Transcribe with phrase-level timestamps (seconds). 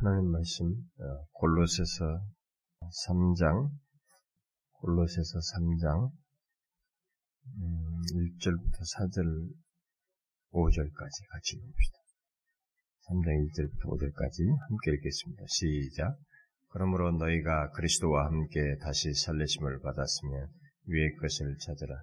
[0.00, 2.22] 하나님 말씀 어, 골로새서
[3.08, 3.68] 3장
[4.74, 6.12] 골로새서 3장
[8.14, 9.26] 1절부터 4절
[10.52, 11.98] 5절까지 같이 봅시다.
[13.08, 15.42] 3장 1절부터 5절까지 함께 읽겠습니다.
[15.48, 16.16] 시작.
[16.68, 20.48] 그러므로 너희가 그리스도와 함께 다시 살리심을 받았으면
[20.86, 22.02] 위의 것을 찾으라.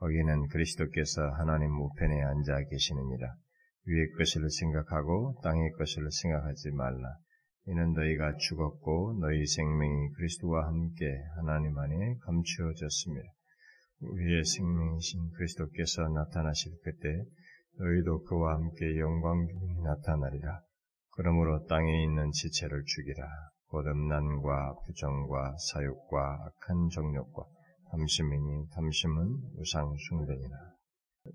[0.00, 3.36] 거기는 그리스도께서 하나님 우편에 앉아 계시느니라.
[3.84, 7.16] 위의 것을 생각하고 땅의 것을 생각하지 말라.
[7.68, 11.04] 이는 너희가 죽었고 너희 생명이 그리스도와 함께
[11.36, 13.28] 하나님 안에 감추어졌습니다.
[14.00, 17.24] 우리의 생명이신 그리스도께서 나타나실 그때
[17.78, 20.60] 너희도 그와 함께 영광 중에 나타나리라.
[21.16, 23.26] 그러므로 땅에 있는 지체를 죽이라.
[23.68, 27.44] 곧 음란과 부정과 사욕과 악한 정욕과
[27.90, 30.75] 탐심이니 탐심은 우상 숭배니라.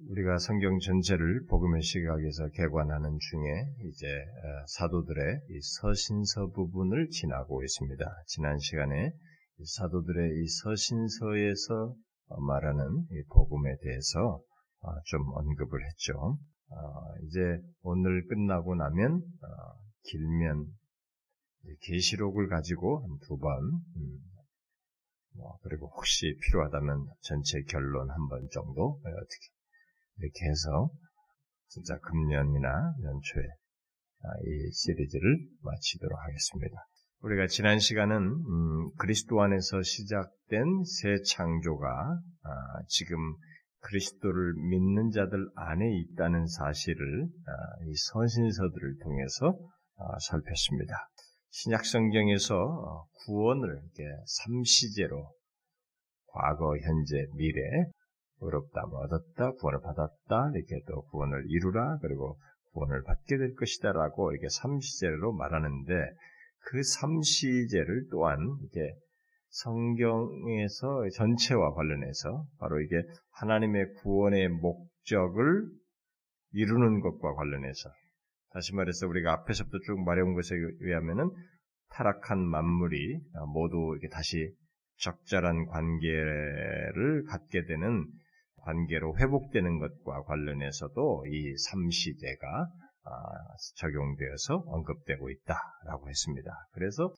[0.10, 8.06] 우리가 성경 전체를 복음의 시각에서 개관하는 중에 이제 어, 사도들의 서신서 부분을 지나고 있습니다.
[8.28, 9.14] 지난 시간에
[9.64, 11.96] 사도들의 이 서신서에서
[12.48, 14.42] 말하는 복음에 대해서
[14.82, 16.38] 어, 좀 언급을 했죠.
[16.70, 16.78] 어,
[17.24, 17.40] 이제
[17.84, 19.22] 오늘 끝나고 나면
[20.04, 20.66] 길면
[21.82, 23.52] 계시록을 가지고 한 두 번,
[23.98, 24.18] 음,
[25.36, 29.51] 뭐 그리고 혹시 필요하다면 전체 결론 한 번 정도 어떻게
[30.22, 30.90] 이렇게 해서
[31.68, 33.44] 진짜 금년이나 연초에
[34.24, 36.76] 아, 이 시리즈를 마치도록 하겠습니다.
[37.22, 42.50] 우리가 지난 시간은 음, 그리스도 안에서 시작된 새 창조가 아,
[42.88, 43.18] 지금
[43.80, 47.52] 그리스도를 믿는 자들 안에 있다는 사실을 아,
[47.88, 49.58] 이 선신서들을 통해서
[50.30, 50.94] 살폈습니다.
[51.52, 55.32] 신약 성경에서 어, 구원을 이렇게 삼시제로
[56.28, 57.62] 과거, 현재, 미래
[58.42, 62.38] 의롭다, 뭐 얻었다, 구원을 받았다, 이렇게 또 구원을 이루라, 그리고
[62.74, 65.94] 구원을 받게 될 것이다 라고 이렇게 삼시제로 말하는데
[66.66, 68.94] 그 삼시제를 또한 이게
[69.50, 75.68] 성경에서 전체와 관련해서 바로 이게 하나님의 구원의 목적을
[76.54, 77.90] 이루는 것과 관련해서
[78.54, 81.30] 다시 말해서 우리가 앞에서부터 쭉 말해온 것에 의하면은
[81.90, 83.20] 타락한 만물이
[83.54, 84.54] 모두 이렇게 다시
[84.98, 88.06] 적절한 관계를 갖게 되는
[88.62, 92.68] 관계로 회복되는 것과 관련해서도 이 삼시대가
[93.04, 93.10] 아,
[93.78, 96.52] 적용되어서 언급되고 있다라고 했습니다.
[96.74, 97.12] 그래서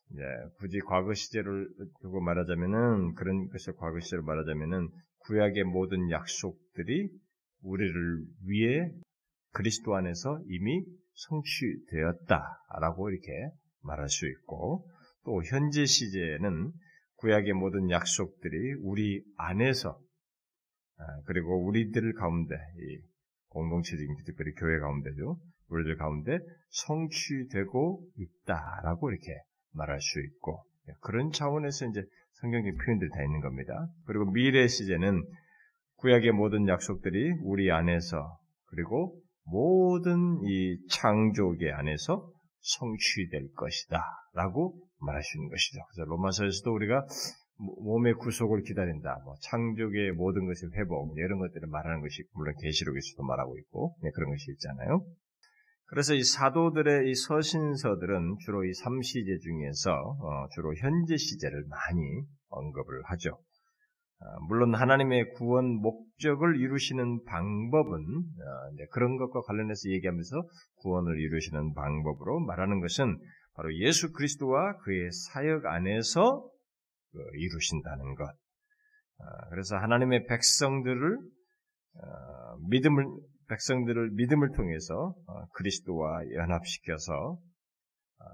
[0.59, 1.67] 굳이 과거 시제를
[2.01, 4.87] 두고 말하자면은 그런 것을 과거 시제로 말하자면은
[5.25, 7.09] 구약의 모든 약속들이
[7.63, 8.89] 우리를 위해
[9.51, 10.83] 그리스도 안에서 이미
[11.15, 13.49] 성취되었다라고 이렇게
[13.83, 14.87] 말할 수 있고
[15.25, 16.71] 또 현재 시제는
[17.17, 20.02] 구약의 모든 약속들이 우리 안에서 아,
[21.25, 22.99] 그리고 우리들 가운데 이
[23.49, 25.37] 공동체적인 특별히 교회 가운데죠.
[25.69, 26.39] 우리들 가운데
[26.69, 29.35] 성취되고 있다라고 이렇게
[29.73, 32.03] 말할 수 있고 예, 그런 차원에서 이제
[32.33, 33.87] 성경적 표현들이 다 있는 겁니다.
[34.05, 35.23] 그리고 미래 시제는
[35.97, 42.29] 구약의 모든 약속들이 우리 안에서 그리고 모든 이 창조계 안에서
[42.61, 44.01] 성취될 것이다
[44.33, 45.79] 라고 말할 수 있는 것이죠.
[45.87, 47.05] 그래서 로마서에서도 우리가
[47.63, 49.21] 몸의 구속을 기다린다.
[49.25, 54.29] 뭐 창조계의 모든 것의 회복 이런 것들을 말하는 것이 물론 계시록에서도 말하고 있고 네, 그런
[54.29, 55.05] 것이 있잖아요.
[55.85, 63.03] 그래서 이 사도들의 이 서신서들은 주로 이 삼시제 중에서 어, 주로 현재 시제를 많이 언급을
[63.05, 63.29] 하죠.
[63.29, 70.41] 어, 물론 하나님의 구원 목적을 이루시는 방법은 어, 그런 것과 관련해서 얘기하면서
[70.77, 73.17] 구원을 이루시는 방법으로 말하는 것은
[73.55, 76.52] 바로 예수 그리스도와 그의 사역 안에서 그
[77.35, 78.25] 이루신다는 것.
[79.19, 81.17] 아, 그래서 하나님의 백성들을
[82.01, 83.05] 아, 믿음을
[83.49, 87.37] 백성들을 믿음을 통해서 아, 그리스도와 연합시켜서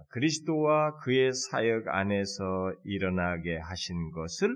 [0.09, 4.56] 그리스도와 그의 사역 안에서 일어나게 하신 것을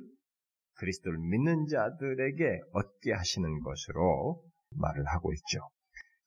[0.75, 4.43] 그리스도를 믿는 자들에게 얻게 하시는 것으로
[4.77, 5.59] 말을 하고 있죠.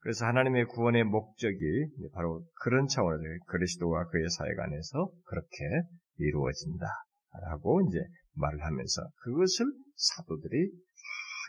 [0.00, 5.56] 그래서 하나님의 구원의 목적이 바로 그런 차원에서 그리스도와 그의 사역 안에서 그렇게
[6.18, 6.86] 이루어진다.
[7.42, 7.98] 라고 이제
[8.34, 9.66] 말을 하면서 그것을
[9.96, 10.70] 사도들이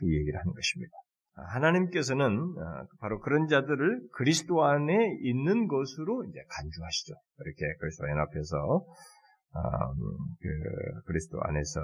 [0.04, 0.92] 이 얘기를 하는 것입니다.
[1.36, 7.13] 하나님께서는 어, 바로 그런 자들을 그리스도 안에 있는 것으로 이제 간주하시죠.
[7.45, 8.86] 이렇게 그리스도 연합해서
[9.56, 11.80] 음, 그 그리스도 안에서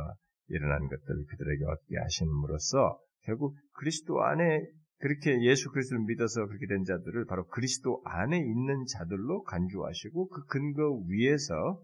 [0.47, 4.61] 일어난 것들을 그들에게 얻게 하심으로써 결국 그리스도 안에
[5.00, 11.01] 그렇게 예수 그리스도를 믿어서 그렇게 된 자들을 바로 그리스도 안에 있는 자들로 간주하시고 그 근거
[11.09, 11.79] 위에서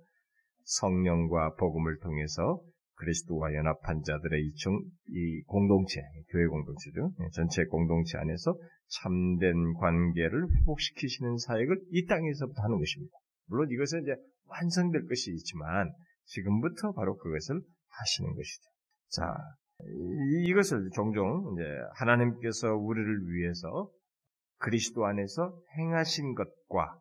[0.70, 2.62] 성령과 복음을 통해서
[2.96, 4.78] 그리스도와 연합한 자들의 이, 중,
[5.08, 7.12] 이 공동체, 교회 공동체죠.
[7.22, 8.56] 예, 전체 공동체 안에서
[8.88, 13.18] 참된 관계를 회복시키시는 사역을 이 땅에서부터 하는 것입니다.
[13.48, 15.92] 물론 이것은 이제 완성될 것이 있지만
[16.26, 18.70] 지금부터 바로 그것을 하시는 것이죠.
[19.12, 19.34] 자,
[20.46, 21.64] 이, 것을 종종 이제
[21.96, 23.90] 하나님께서 우리를 위해서
[24.58, 27.00] 그리스도 안에서 행하신 것과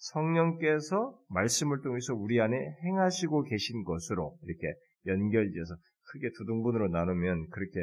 [0.00, 4.74] 성령께서 말씀을 통해서 우리 안에 행하시고 계신 것으로 이렇게
[5.06, 5.74] 연결지어서
[6.12, 7.80] 크게 두 등분으로 나누면 그렇게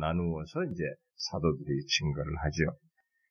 [0.00, 0.84] 나누어서 이제
[1.16, 2.78] 사도들이 증거를 하죠.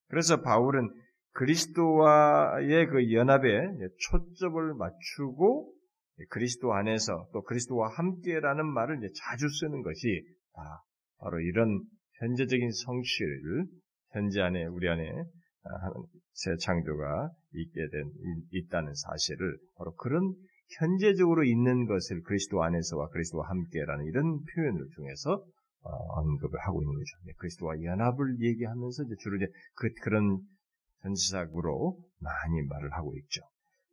[0.10, 0.90] 그래서 바울은
[1.32, 3.68] 그리스도와의 그 연합에
[4.10, 5.74] 초점을 맞추고
[6.30, 10.84] 그리스도 안에서 또 그리스도와 함께라는 말을 이제 자주 쓰는 것이 다
[11.20, 11.82] 바로 이런
[12.20, 13.66] 현재적인 성취를
[14.12, 15.04] 현재 안에 우리 안에
[16.34, 18.12] 새 창조가 있게 된
[18.52, 20.34] 있다는 사실을 바로 그런
[20.80, 25.44] 현재적으로 있는 것을 그리스도 안에서와 그리스도와 함께라는 이런 표현을 통해서
[25.84, 27.18] 어, 언급을 하고 있는 거죠.
[27.26, 30.40] 네, 그리스도와 연합을 얘기하면서 이제 주로 이제 그, 그런
[31.04, 33.42] 전시작으로 많이 말을 하고 있죠.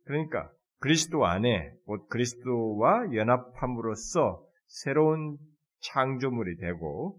[0.03, 5.37] 그러니까 그리스도 안에 곧 그리스도와 연합함으로써 새로운
[5.81, 7.17] 창조물이 되고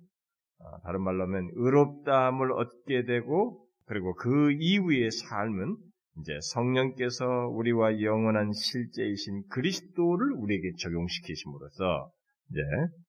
[0.59, 5.77] 어, 다른 말로 하면 의롭다함을 얻게 되고 그리고 그 이후의 삶은
[6.21, 12.11] 이제 성령께서 우리와 영원한 실제이신 그리스도를 우리에게 적용시키심으로써
[12.51, 12.61] 이제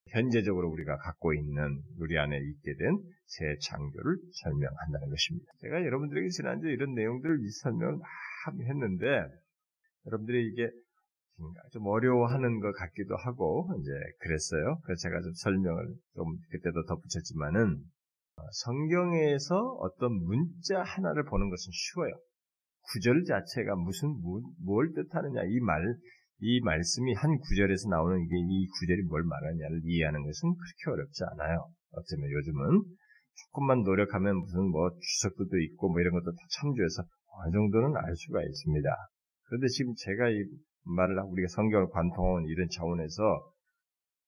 [0.09, 5.51] 현재적으로 우리가 갖고 있는 우리 안에 있게 된 새 창조를 설명한다는 것입니다.
[5.59, 7.99] 제가 여러분들에게 지난주에 이런 내용들을 설명을
[8.45, 9.05] 많이 했는데
[10.05, 10.69] 여러분들이 이게
[11.71, 14.79] 좀 어려워하는 것 같기도 하고 이제 그랬어요.
[14.85, 17.96] 그래서 제가 좀 설명을 좀 그때도 덧붙였지만은 어,
[18.51, 22.13] 성경에서 어떤 문자 하나를 보는 것은 쉬워요.
[22.93, 24.15] 구절 자체가 무슨
[24.63, 25.97] 뭘 뜻하느냐 이 말
[26.39, 31.65] 이 말씀이 한 구절에서 나오는 이게 이 구절이 뭘 말하냐를 이해하는 것은 그렇게 어렵지 않아요.
[31.93, 32.83] 어쩌면 요즘은
[33.33, 37.03] 조금만 노력하면 무슨 뭐 주석도 있고 뭐 이런 것도 다 참조해서
[37.41, 38.89] 어느 정도는 알 수가 있습니다.
[39.45, 40.45] 그런데 지금 제가 이
[40.85, 43.51] 말을 하고 우리가 성경을 관통하는 이런 차원에서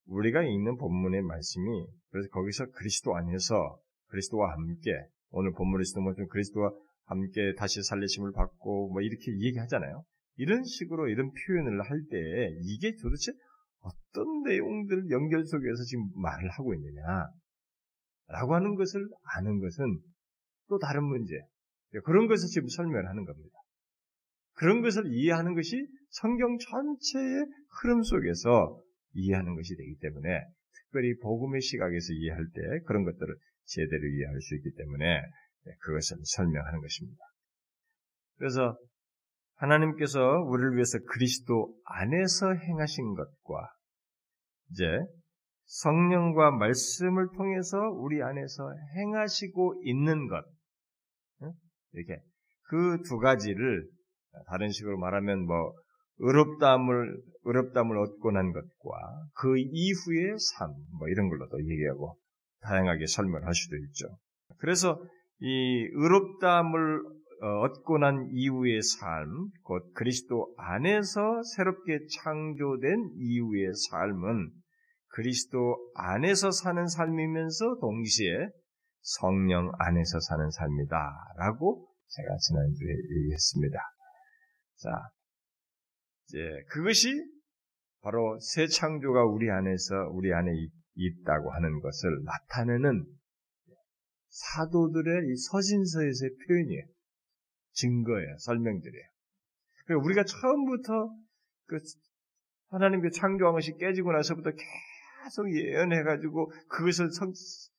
[0.08, 3.78] 우리가 읽는 본문의 말씀이 그래서 거기서 그리스도 안에서
[4.10, 4.92] 그리스도와 함께
[5.32, 6.72] 오늘 본문에서도 뭐 그리스도와
[7.06, 10.04] 함께 다시 살리심을 받고 뭐 이렇게 얘기하잖아요.
[10.38, 12.18] 이런 식으로 이런 표현을 할 때
[12.62, 13.32] 이게 도대체
[13.82, 17.02] 어떤 내용들 연결 속에서 지금 말을 하고 있느냐
[18.28, 20.00] 라고 하는 것을 아는 것은
[20.68, 21.34] 또 다른 문제
[22.04, 23.58] 그런 것을 지금 설명하는 겁니다.
[24.54, 27.46] 그런 것을 이해하는 것이 성경 전체의
[27.82, 28.80] 흐름 속에서
[29.14, 33.36] 이해하는 것이 되기 때문에 특별히 복음의 시각에서 이해할 때 그런 것들을
[33.70, 35.22] 제대로 이해할 수 있기 때문에
[35.66, 37.24] 네, 그것을 설명하는 것입니다.
[38.38, 38.78] 그래서
[39.56, 43.74] 하나님께서 우리를 위해서 그리스도 안에서 행하신 것과
[44.72, 44.86] 이제
[45.66, 50.44] 성령과 말씀을 통해서 우리 안에서 행하시고 있는 것
[51.92, 52.22] 이렇게
[52.64, 53.88] 그 두 가지를
[54.48, 55.74] 다른 식으로 말하면 뭐
[56.20, 58.98] 의롭다함을 의롭다함을 얻고 난 것과
[59.36, 62.16] 그 이후의 삶 뭐 이런 걸로도 얘기하고
[62.62, 64.08] 다양하게 설명할 수도 있죠.
[64.58, 65.02] 그래서
[65.40, 74.52] 이 의롭다함을 어, 얻고 난 이후의 삶, 곧 그리스도 안에서 새롭게 창조된 이후의 삶은
[75.08, 78.50] 그리스도 안에서 사는 삶이면서 동시에
[79.02, 80.96] 성령 안에서 사는 삶이다.
[81.38, 83.80] 라고 제가 지난주에 얘기했습니다.
[84.78, 84.90] 자,
[86.28, 86.38] 이제
[86.70, 87.14] 그것이
[88.02, 90.52] 바로 새 창조가 우리 안에서, 우리 안에
[91.06, 93.06] 있다고 하는 것을 나타내는
[94.30, 96.84] 사도들의 이 서신서에서의 표현이에요.
[97.74, 98.38] 증거예요.
[98.40, 99.06] 설명들이에요.
[99.86, 101.16] 그러니까 우리가 처음부터
[101.66, 101.78] 그
[102.70, 107.32] 하나님 그 창조한 것이 깨지고 나서부터 계속 예언해가지고 그것을 성,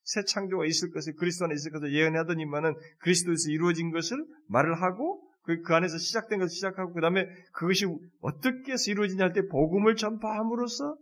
[0.03, 5.61] 새 창조가 있을 것을 그리스도 안에 있을 것을 예언하더니만은 그리스도에서 이루어진 것을 말을 하고 그,
[5.61, 7.85] 그 안에서 시작된 것을 시작하고 그 다음에 그것이
[8.19, 10.97] 어떻게 해서 이루어지냐 할 때 복음을 전파함으로써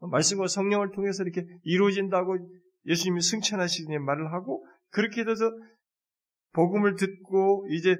[0.00, 2.38] 말씀과 성령을 통해서 이렇게 이루어진다고
[2.86, 5.50] 예수님이 승천하시니 말을 하고 그렇게 돼서
[6.52, 7.96] 복음을 듣고 이제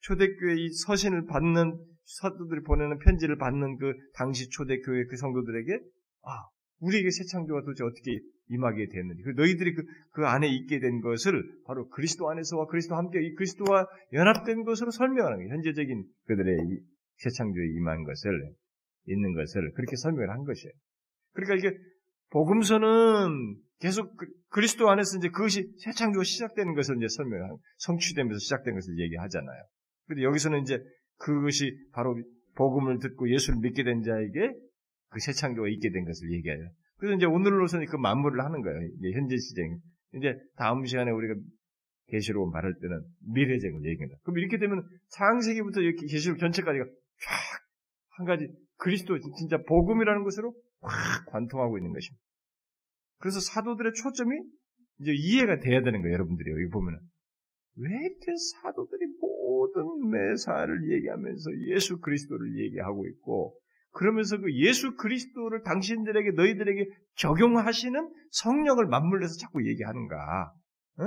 [0.00, 5.78] 초대교회 이 서신을 받는 사도들이 보내는 편지를 받는 그 당시 초대교회 그 성도들에게
[6.22, 6.48] 아
[6.80, 8.18] 우리에게 새 창조가 도대체 어떻게
[8.48, 13.22] 임하게 됐는지 그 너희들이 그, 그 안에 있게 된 것을 바로 그리스도 안에서와 그리스도 함께
[13.22, 15.54] 이 그리스도와 연합된 것으로 설명하는 거예요.
[15.54, 16.56] 현재적인 그들의
[17.18, 18.52] 새 창조에 임한 것을
[19.06, 20.72] 있는 것을 그렇게 설명을 한 것이에요.
[21.32, 21.76] 그러니까 이게
[22.30, 28.74] 복음서는 계속 그, 리스도 안에서 이제 그것이 새 창조가 시작되는 것을 이제 설명하고 성취되면서 시작된
[28.74, 29.62] 것을 얘기하잖아요.
[30.06, 30.78] 근데 여기서는 이제
[31.18, 32.16] 그것이 바로
[32.54, 34.52] 복음을 듣고 예수를 믿게 된 자에게
[35.10, 36.70] 그 새 창조가 있게 된 것을 얘기해요.
[36.96, 38.80] 그래서 이제 오늘로서는 그 만물을 하는 거예요.
[38.98, 39.78] 이제 현재 시쟁.
[40.14, 41.34] 이제 다음 시간에 우리가
[42.08, 44.18] 계시록 말할 때는 미래적을 얘기합니다.
[44.22, 47.62] 그럼 이렇게 되면 창세기부터 이렇게 계시록 전체까지가 쫙
[48.16, 52.22] 한 가지 그리스도 진짜 복음이라는 것으로 확 관통하고 있는 것입니다.
[53.18, 54.36] 그래서 사도들의 초점이
[55.00, 56.98] 이제 이해가 돼야 되는 거예요, 여러분들이 여기 보면은.
[57.76, 63.58] 왜 이렇게 사도들이 모든 매사를 얘기하면서 예수 그리스도를 얘기하고 있고,
[63.92, 70.52] 그러면서 그 예수 그리스도를 당신들에게, 너희들에게 적용하시는 성령을 맞물려서 자꾸 얘기하는가.
[70.98, 71.04] 어?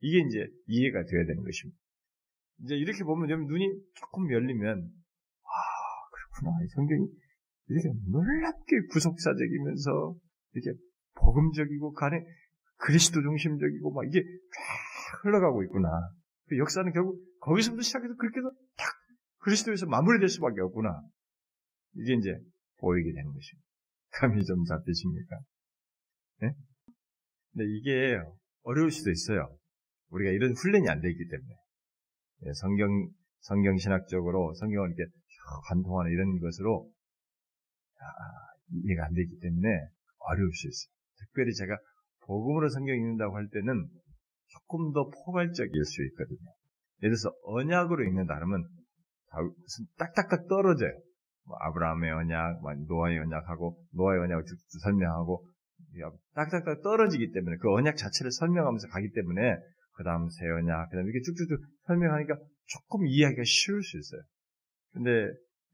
[0.00, 1.78] 이게 이제 이해가 돼야 되는 것입니다.
[2.64, 5.52] 이제 이렇게 보면 여러분 눈이 조금 열리면, 아,
[6.12, 6.64] 그렇구나.
[6.64, 7.06] 이 성경이
[7.68, 10.16] 이렇게 놀랍게 구속사적이면서
[10.54, 10.78] 이렇게
[11.14, 12.24] 복음적이고 간에
[12.76, 15.88] 그리스도 중심적이고 막 이게 쫙 흘러가고 있구나.
[16.48, 18.86] 그 역사는 결국 거기서부터 시작해서 그렇게 해서 탁
[19.38, 21.00] 그리스도에서 마무리될 수밖에 없구나.
[21.94, 22.36] 이게 이제
[22.78, 23.66] 보이게 되는 것입니다.
[24.12, 25.38] 감이 좀 잡히십니까?
[26.40, 26.52] 네?
[27.52, 28.18] 근데 이게
[28.62, 29.56] 어려울 수도 있어요.
[30.10, 31.54] 우리가 이런 훈련이 안 되기 때문에.
[32.46, 33.08] 예, 성경,
[33.40, 35.10] 성경 신학적으로 성경을 이렇게
[35.68, 37.01] 관통하는 이런 것으로 아,
[38.70, 39.68] 이해가 안 되기 때문에
[40.18, 40.92] 어려울 수 있어요.
[41.20, 41.76] 특별히 제가
[42.26, 43.88] 복음으로 성경 읽는다고 할 때는
[44.48, 46.50] 조금 더 포괄적일 수 있거든요.
[47.02, 48.68] 예를 들어서 언약으로 읽는다 그러면
[49.98, 50.92] 딱딱딱 떨어져요.
[51.44, 55.46] 뭐 아브라함의 언약, 뭐 노아의 언약하고 노아의 언약을 쭉쭉 설명하고
[56.34, 59.56] 딱딱딱 떨어지기 때문에 그 언약 자체를 설명하면서 가기 때문에
[59.94, 64.22] 그 다음 새 언약, 그 다음 이렇게 쭉쭉쭉 설명하니까 조금 이해하기가 쉬울 수 있어요.
[64.92, 65.10] 근데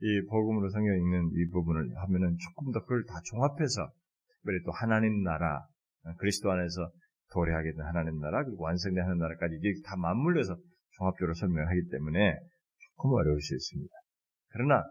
[0.00, 3.90] 이 복음으로 성경 읽는 이 부분을 하면은 조금 더 그걸 다 종합해서
[4.36, 5.66] 특별히 또 하나님 나라,
[6.18, 6.90] 그리스도 안에서
[7.32, 10.56] 도래하게 된 하나님 나라, 그리고 완성된 하나님 나라까지 이게 다 맞물려서
[10.98, 12.38] 종합적으로 설명하기 때문에
[12.78, 13.92] 조금 어려울 수 있습니다.
[14.50, 14.84] 그러나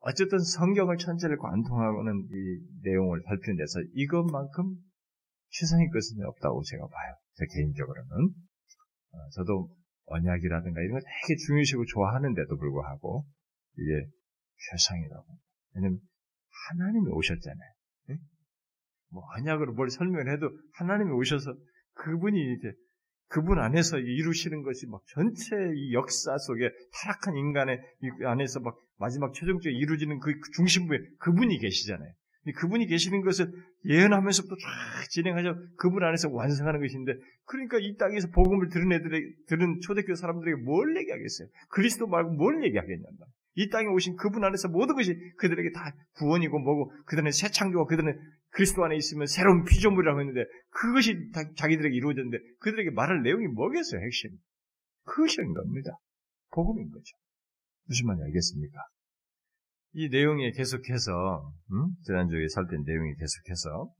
[0.00, 4.76] 어쨌든 성경을 전체를 관통하고는 이 내용을 살피는 데서 이것만큼
[5.50, 7.14] 최상의 것은 없다고 제가 봐요.
[7.34, 8.28] 제 개인적으로는.
[9.12, 9.70] 어, 저도
[10.06, 13.24] 언약이라든가 이런 거 되게 중요시고 좋아하는데도 불구하고
[13.78, 14.06] 이게
[14.70, 15.26] 최상이라고.
[15.74, 16.00] 왜냐면
[16.70, 17.70] 하나님이 오셨잖아요.
[18.08, 18.16] 네?
[19.10, 21.54] 뭐 언약으로 뭘 설명을 해도 하나님이 오셔서
[21.94, 22.72] 그분이 이제
[23.28, 27.80] 그분 안에서 이루시는 것이 막 전체 이 역사 속에 타락한 인간의
[28.24, 32.12] 안에서 막 마지막 최종적으로 이루어지는 그 중심부에 그분이 계시잖아요.
[32.56, 33.50] 그분이 계시는 것을
[33.86, 37.14] 예언하면서부터 쫙 진행하셔 그분 안에서 완성하는 것인데
[37.46, 41.48] 그러니까 이 땅에서 복음을 들은 애들에게 들은 초대교회 사람들에게 뭘 얘기하겠어요?
[41.70, 46.58] 그리스도 말고 뭘 얘기하겠냔 말 이 땅에 오신 그분 안에서 모든 것이 그들에게 다 구원이고
[46.58, 48.18] 뭐고 그들은 새 창조와 그들은
[48.50, 54.30] 그리스도 안에 있으면 새로운 피조물이라고 했는데 그것이 자기들에게 이루어졌는데 그들에게 말할 내용이 뭐겠어요 핵심?
[55.04, 55.90] 그것인 겁니다.
[56.50, 57.16] 복음인 거죠.
[57.86, 58.78] 무슨 말인지 알겠습니까?
[59.92, 61.94] 이 내용에 계속해서 음?
[62.04, 63.92] 지난주에 살핀 내용이 계속해서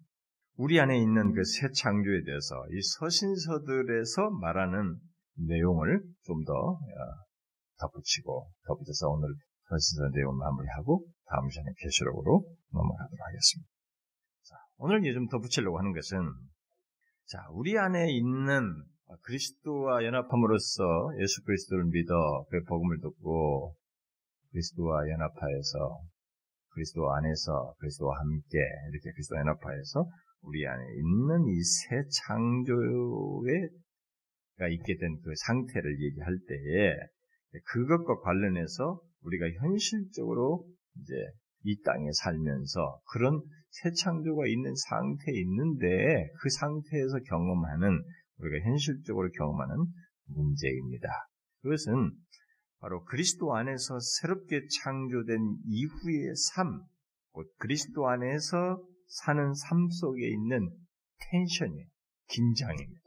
[0.56, 4.96] 우리 안에 있는 그 새 창조에 대해서 이 서신서들에서 말하는
[5.36, 6.78] 내용을 좀더 어,
[7.84, 9.28] 덧붙이고 덧붙여서 오늘
[9.68, 13.68] 서신서 내용 마무리하고 다음 시간에 계시록으로 넘어가도록 하겠습니다.
[14.42, 16.18] 자, 오늘 좀 덧붙이려고 하는 것은
[17.26, 18.84] 자 우리 안에 있는
[19.22, 20.82] 그리스도와 연합함으로써
[21.20, 23.74] 예수 그리스도를 믿어 그 복음을 듣고
[24.50, 26.00] 그리스도와 연합하여서
[26.70, 28.58] 그리스도 안에서 그리스도와 함께
[28.90, 30.06] 이렇게 그리스도 연합하여서
[30.42, 33.48] 우리 안에 있는 이 새 창조가
[34.70, 36.96] 있게 된 그 상태를 얘기할 때에
[37.64, 40.66] 그것과 관련해서 우리가 현실적으로
[41.00, 41.14] 이제
[41.64, 48.04] 이 땅에 살면서 그런 새 창조가 있는 상태에 있는데 그 상태에서 경험하는
[48.38, 49.86] 우리가 현실적으로 경험하는
[50.26, 51.08] 문제입니다.
[51.62, 52.12] 그것은
[52.80, 56.82] 바로 그리스도 안에서 새롭게 창조된 이후의 삶,
[57.32, 60.70] 곧 그리스도 안에서 사는 삶 속에 있는
[61.30, 61.86] 텐션이에요.
[62.28, 63.00] 긴장입니다.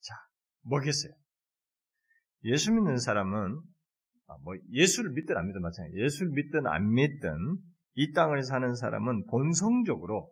[0.00, 0.14] 자,
[0.62, 1.12] 뭐겠어요?
[2.44, 3.75] 예수 믿는 사람은 아,
[4.42, 5.96] 뭐 예수를 믿든 안 믿든 마찬가지.
[5.96, 7.30] 예수를 믿든 안 믿든
[7.94, 10.30] 이 땅을 사는 사람은 본성적으로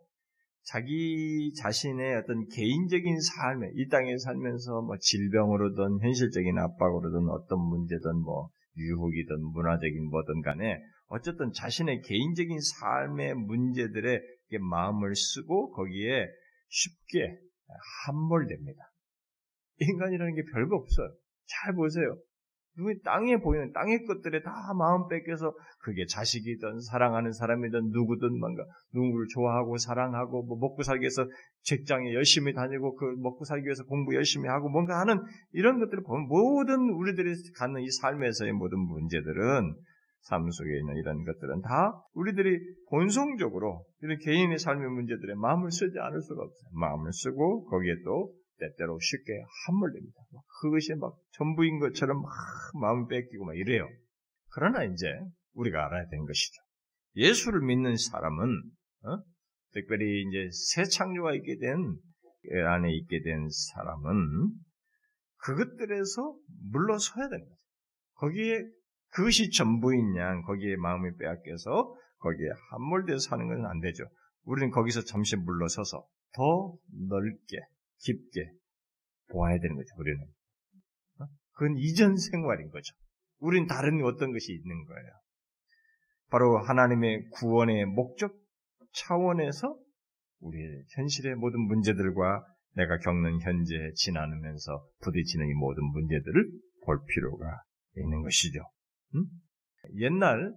[0.64, 8.48] 자기 자신의 어떤 개인적인 삶에 이 땅에 살면서 뭐 질병으로든 현실적인 압박으로든 어떤 문제든 뭐
[8.76, 14.20] 유혹이든 문화적인 뭐든 간에 어쨌든 자신의 개인적인 삶의 문제들에
[14.60, 16.26] 마음을 쓰고 거기에
[16.68, 17.38] 쉽게
[18.06, 18.92] 함몰됩니다.
[19.80, 21.12] 인간이라는 게 별거 없어요.
[21.46, 22.16] 잘 보세요.
[22.76, 29.26] 누구 땅에 보이는 땅의 것들에 다 마음 뺏겨서 그게 자식이든 사랑하는 사람이든 누구든 뭔가 누구를
[29.32, 31.24] 좋아하고 사랑하고 뭐 먹고 살기 위해서
[31.62, 35.20] 직장에 열심히 다니고 그 먹고 살기 위해서 공부 열심히 하고 뭔가 하는
[35.52, 39.74] 이런 것들을 보면 모든 우리들이 갖는 이 삶에서의 모든 문제들은
[40.22, 46.20] 삶 속에 있는 이런 것들은 다 우리들이 본성적으로 이런 개인의 삶의 문제들에 마음을 쓰지 않을
[46.22, 46.70] 수가 없어요.
[46.72, 49.32] 마음을 쓰고 거기에 또 때때로 쉽게
[49.66, 50.16] 함몰됩니다.
[50.60, 52.30] 그것이 막 전부인 것처럼 막
[52.80, 53.88] 마음을 뺏기고 막 이래요.
[54.50, 55.06] 그러나 이제
[55.54, 56.62] 우리가 알아야 되는 것이죠.
[57.16, 58.62] 예수를 믿는 사람은
[59.04, 59.22] 어?
[59.72, 61.96] 특별히 이제 새 창조가 있게 된
[62.66, 64.52] 안에 있게 된 사람은
[65.38, 66.36] 그것들에서
[66.70, 67.62] 물러서야 되는 거죠.
[68.14, 68.62] 거기에
[69.10, 74.04] 그것이 전부인 양 거기에 마음이 빼앗겨서 거기에 함몰되어 사는 것은 안 되죠.
[74.44, 76.74] 우리는 거기서 잠시 물러서서 더
[77.08, 77.58] 넓게
[77.98, 78.52] 깊게
[79.30, 79.88] 보아야 되는 거죠.
[79.98, 80.24] 우리는
[81.20, 81.26] 어?
[81.52, 82.94] 그건 이전 생활인 거죠.
[83.38, 85.10] 우리는 다른 어떤 것이 있는 거예요.
[86.30, 88.34] 바로 하나님의 구원의 목적
[88.92, 89.78] 차원에서
[90.40, 96.50] 우리의 현실의 모든 문제들과 내가 겪는 현재 지나면서 부딪히는 이 모든 문제들을
[96.84, 97.62] 볼 필요가
[97.96, 98.60] 있는 것이죠.
[99.14, 99.26] 음?
[99.96, 100.52] 옛날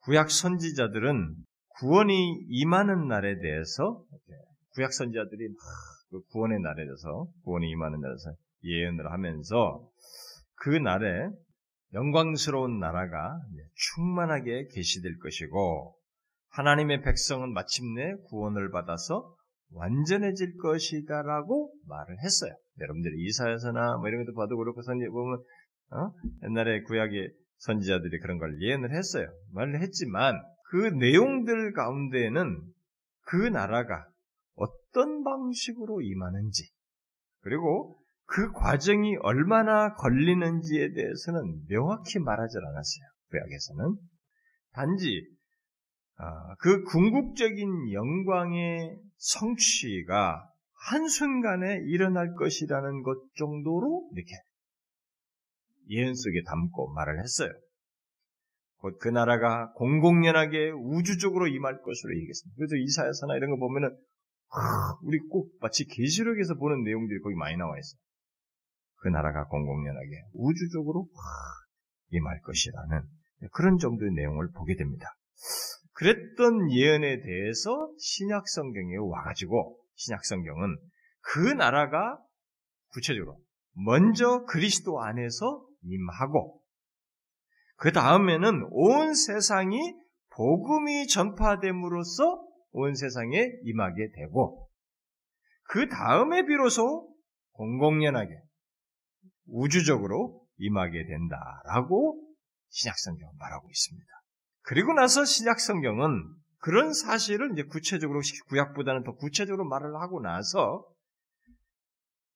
[0.00, 1.36] 구약 선지자들은
[1.78, 4.04] 구원이 임하는 날에 대해서
[4.74, 5.54] 구약 선지자들이 그
[6.30, 8.32] 구원의 날에 대해서 구원이 임하는 날에서
[8.64, 9.88] 예언을 하면서
[10.56, 11.28] 그 날에
[11.94, 13.38] 영광스러운 나라가
[13.74, 15.94] 충만하게 계시될 것이고
[16.50, 19.34] 하나님의 백성은 마침내 구원을 받아서
[19.74, 22.54] 완전해질 것이다라고 말을 했어요.
[22.78, 25.38] 여러분들이 이사야서나 뭐 이런 것도 봐도 그렇고 선지 보면
[25.90, 26.12] 어?
[26.44, 29.26] 옛날에 구약의 선지자들이 그런 걸 예언을 했어요.
[29.52, 30.40] 말을 했지만
[30.70, 32.60] 그 내용들 가운데에는
[33.26, 34.06] 그 나라가
[34.92, 36.70] 어떤 방식으로 임하는지
[37.40, 43.04] 그리고 그 과정이 얼마나 걸리는지에 대해서는 명확히 말하지 않았어요.
[43.30, 43.96] 구약에서는
[44.72, 45.26] 단지
[46.16, 50.48] 아, 그 궁극적인 영광의 성취가
[50.88, 54.30] 한순간에 일어날 것이라는 것 정도로 이렇게
[55.88, 57.50] 예언 속에 담고 말을 했어요.
[58.78, 62.56] 곧 그 나라가 공공연하게 우주적으로 임할 것으로 얘기했습니다.
[62.56, 63.96] 그래서 이사야서나 이런 거 보면은
[65.02, 67.98] 우리 꼭 마치 계시록에서 보는 내용들이 거기 많이 나와 있어요.
[68.96, 71.08] 그 나라가 공공연하게 우주적으로
[72.10, 73.02] 임할 것이라는
[73.52, 75.16] 그런 정도의 내용을 보게 됩니다.
[75.94, 80.76] 그랬던 예언에 대해서 신약 성경에 와가지고 신약 성경은
[81.20, 82.18] 그 나라가
[82.92, 83.38] 구체적으로
[83.74, 86.60] 먼저 그리스도 안에서 임하고
[87.76, 89.76] 그 다음에는 온 세상이
[90.30, 92.41] 복음이 전파됨으로써
[92.72, 94.68] 온 세상에 임하게 되고
[95.64, 97.14] 그 다음에 비로소
[97.52, 98.30] 공공연하게
[99.46, 102.22] 우주적으로 임하게 된다라고
[102.68, 104.08] 신약성경은 말하고 있습니다.
[104.62, 110.86] 그리고 나서 신약성경은 그런 사실을 이제 구체적으로 구약보다는 더 구체적으로 말을 하고 나서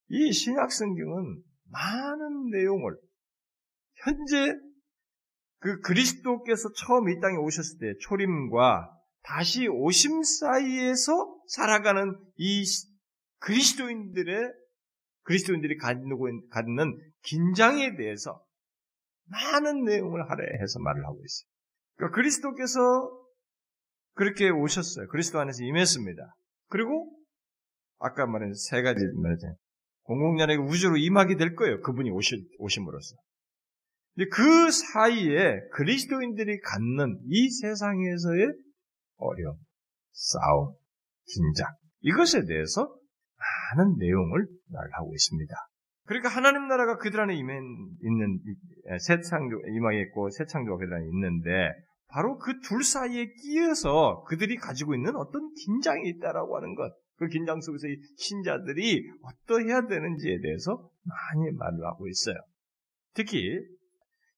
[0.09, 2.97] 이 신약성경은 많은 내용을
[4.03, 4.55] 현재
[5.59, 8.96] 그 그리스도께서 처음 이 땅에 오셨을 때 초림과
[9.27, 12.63] 다시 오심 사이에서 살아가는 이
[13.39, 14.53] 그리스도인들의
[15.23, 18.41] 그리스도인들이 갖는 긴장에 대해서
[19.25, 21.49] 많은 내용을 할애해서 말을 하고 있어요.
[21.97, 22.79] 그러니까 그리스도께서
[24.13, 25.07] 그렇게 오셨어요.
[25.09, 26.35] 그리스도 안에서 임했습니다.
[26.69, 27.13] 그리고
[27.99, 29.57] 아까 말한 세 가지 말했잖아요.
[30.03, 31.81] 공공연하게 우주로 임하게 될 거예요.
[31.81, 33.15] 그분이 오실, 오심으로써.
[34.31, 38.53] 그 사이에 그리스도인들이 갖는 이 세상에서의
[39.17, 39.57] 어려움,
[40.11, 40.73] 싸움,
[41.25, 41.67] 긴장,
[42.01, 42.95] 이것에 대해서
[43.75, 45.55] 많은 내용을 말하고 있습니다.
[46.05, 47.53] 그러니까 하나님 나라가 그들 안에 임해
[48.01, 48.39] 있는
[48.99, 51.49] 새 창조 임하게 있고 새 창조가 그들 안에 있는데
[52.07, 57.59] 바로 그 둘 사이에 끼어서 그들이 가지고 있는 어떤 긴장이 있다라고 하는 것, 그 긴장
[57.59, 62.35] 속에서 이 신자들이 어떠해야 되는지에 대해서 많이 말을 하고 있어요.
[63.13, 63.59] 특히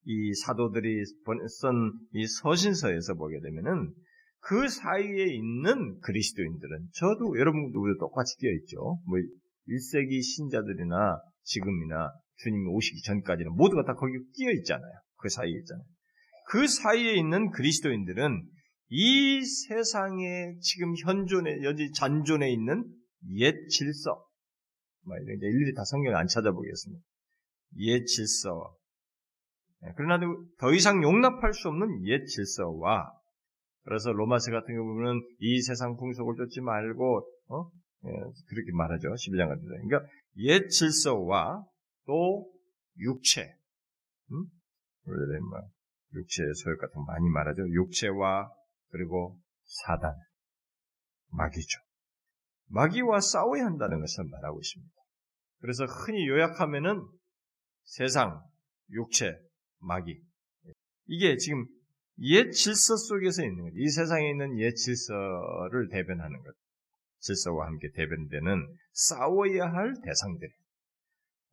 [0.06, 3.94] 이 사도들이 쓴 이 서신서에서 보게 되면은
[4.42, 9.00] 그 사이에 있는 그리스도인들은 저도 여러분도 똑같이 끼어 있죠.
[9.06, 9.20] 뭐
[9.68, 14.94] 1세기 신자들이나 지금이나 주님이 오시기 전까지는 모두가 다 거기 끼어 있잖아요.
[15.18, 15.86] 그 사이에 있잖아요.
[16.48, 18.44] 그 사이에 있는 그리스도인들은
[18.90, 22.86] 이 세상에 지금 현존에, 여지 잔존에 있는
[23.36, 24.26] 옛 질서,
[25.06, 27.04] 뭐 이제 일일이 다 성경을 안 찾아보겠습니다.
[27.78, 28.76] 옛 질서.
[29.82, 30.20] 네, 그러나
[30.58, 33.12] 더 이상 용납할 수 없는 옛 질서와
[33.90, 37.72] 그래서 로마서 같은 경우 보면 이 세상 풍속을 쫓지 말고 어?
[38.06, 38.10] 예,
[38.48, 39.08] 그렇게 말하죠.
[39.10, 39.82] 11장 같은 데.
[39.82, 41.66] 그러니까 옛 질서와
[42.06, 42.48] 또
[43.00, 43.52] 육체,
[44.32, 44.46] 음?
[46.14, 47.68] 육체의 소욕 같은 거 많이 말하죠.
[47.68, 48.52] 육체와
[48.92, 50.14] 그리고 사단,
[51.32, 51.80] 마귀죠.
[52.68, 54.94] 마귀와 싸워야 한다는 것을 말하고 있습니다.
[55.62, 57.08] 그래서 흔히 요약하면은
[57.86, 58.40] 세상,
[58.92, 59.36] 육체,
[59.80, 60.22] 마귀.
[61.08, 61.66] 이게 지금
[62.22, 63.76] 옛 질서 속에서 있는 거죠.
[63.78, 66.54] 이 세상에 있는 옛 질서를 대변하는 것.
[67.20, 70.50] 질서와 함께 대변되는 싸워야 할 대상들.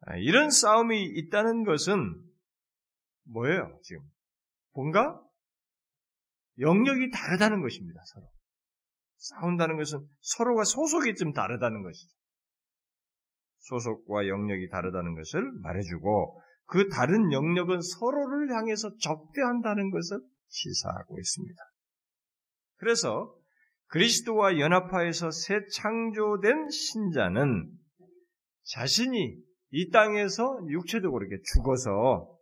[0.02, 2.22] 아, 이런 싸움이 있다는 것은
[3.24, 4.02] 뭐예요, 지금?
[4.72, 5.20] 뭔가
[6.58, 8.00] 영역이 다르다는 것입니다.
[8.06, 8.26] 서로
[9.16, 12.14] 싸운다는 것은 서로가 소속이 좀 다르다는 것이죠.
[13.58, 21.62] 소속과 영역이 다르다는 것을 말해주고 그 다른 영역은 서로를 향해서 적대한다는 것을 시사하고 있습니다.
[22.76, 23.34] 그래서
[23.88, 27.70] 그리스도와 연합하여서 새 창조된 신자는
[28.64, 29.36] 자신이
[29.70, 32.36] 이 땅에서 육체적으로 이렇게 죽어서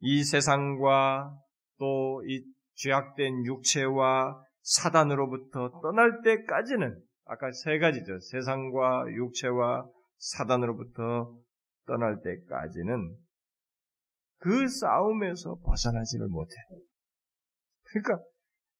[0.00, 1.36] 이 세상과
[1.78, 2.44] 또 이
[2.78, 8.18] 죄악된 육체와 사단으로부터 떠날 때까지는 아까 세 가지죠.
[8.20, 11.36] 세상과 육체와 사단으로부터
[11.86, 13.16] 떠날 때까지는
[14.38, 16.54] 그 싸움에서 벗어나지를 못해.
[17.90, 18.24] 그러니까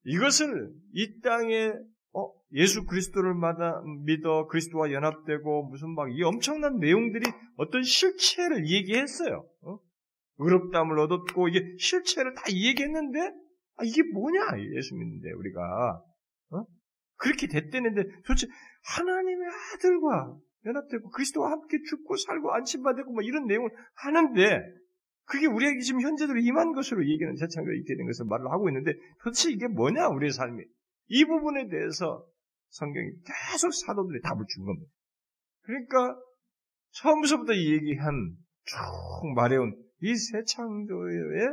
[0.04, 1.72] 이것을 이 땅에
[2.12, 7.24] 어, 예수 그리스도를 받아 믿어 그리스도와 연합되고 무슨 막 이 엄청난 내용들이
[7.56, 9.46] 어떤 실체를 얘기했어요.
[9.62, 9.78] 어?
[10.38, 13.18] 의롭담을 얻었고 이게 실체를 다 얘기했는데
[13.76, 14.40] 아, 이게 뭐냐
[14.76, 16.02] 예수 믿는데 우리가
[16.52, 16.64] 어?
[17.16, 18.46] 그렇게 됐대는데 도대체
[18.96, 24.62] 하나님의 아들과 연합되고 그리스도와 함께 죽고 살고 안심받았고 뭐 이런 내용을 하는데
[25.28, 29.50] 그게 우리에게 지금 현재대로 임한 것으로 얘기하는 재창조가 있게 된 것을 말을 하고 있는데 도대체
[29.50, 30.64] 이게 뭐냐 우리의 삶이
[31.08, 32.24] 이 부분에 대해서
[32.70, 33.10] 성경이
[33.52, 34.90] 계속 사도들이 답을 준 겁니다.
[35.62, 36.18] 그러니까
[36.92, 41.48] 처음부터 얘기한 쭉 말해온 이 새 창조의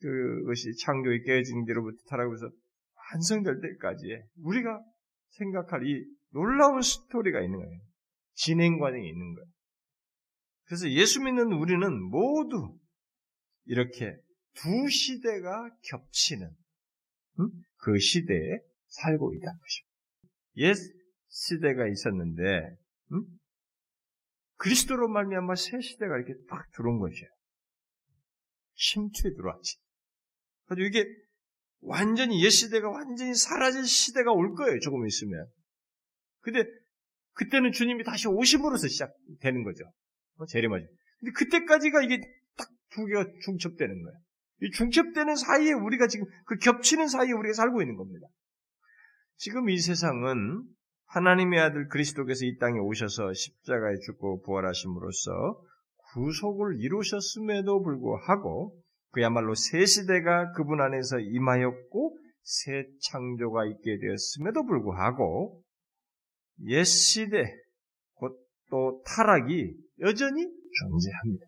[0.00, 2.50] 그것이 창조의 깨진 뒤로부터 타락해서
[3.12, 4.80] 완성될 때까지 우리가
[5.30, 7.80] 생각할 이 놀라운 스토리가 있는 거예요.
[8.34, 9.48] 진행 과정이 있는 거예요.
[10.66, 12.78] 그래서 예수 믿는 우리는 모두
[13.64, 14.16] 이렇게
[14.54, 16.50] 두 시대가 겹치는
[17.40, 17.50] 음?
[17.76, 19.86] 그 시대에 살고 있다는 것입니다.
[20.56, 20.74] 옛
[21.28, 22.76] 시대가 있었는데
[23.12, 23.24] 음?
[24.56, 27.28] 그리스도로 말미암아 새 시대가 이렇게 딱 들어온 것이에요.
[28.74, 29.76] 침투에 들어왔지.
[30.64, 31.06] 그래서 이게
[31.80, 34.80] 완전히 옛 시대가 완전히 사라질 시대가 올 거예요.
[34.80, 35.46] 조금 있으면.
[36.40, 36.64] 근데
[37.32, 39.84] 그때는 주님이 다시 오심으로써 시작되는 거죠.
[40.36, 40.86] 어, 재림하죠.
[41.20, 42.20] 근데 그때까지가 이게
[42.56, 44.18] 딱 두 개가 중첩되는 거예요.
[44.62, 48.26] 이 중첩되는 사이에 우리가 지금 그 겹치는 사이에 우리가 살고 있는 겁니다.
[49.36, 50.62] 지금 이 세상은
[51.08, 55.60] 하나님의 아들 그리스도께서 이 땅에 오셔서 십자가에 죽고 부활하심으로써
[56.14, 58.74] 구속을 이루셨음에도 불구하고
[59.10, 65.62] 그야말로 새 시대가 그분 안에서 임하였고 새 창조가 있게 되었음에도 불구하고
[66.68, 67.52] 옛 시대
[68.14, 70.42] 곧 또 타락이 여전히
[70.80, 71.46] 존재합니다.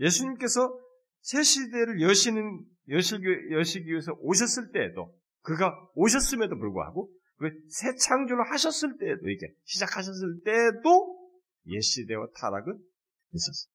[0.00, 0.78] 예수님께서
[1.20, 8.98] 새 시대를 여시는 여시기, 여시기 위해서 오셨을 때에도 그가 오셨음에도 불구하고 그 새 창조를 하셨을
[8.98, 11.18] 때에도 이게 시작하셨을 때에도
[11.68, 12.72] 옛 시대와 타락은
[13.32, 13.72] 있었어요.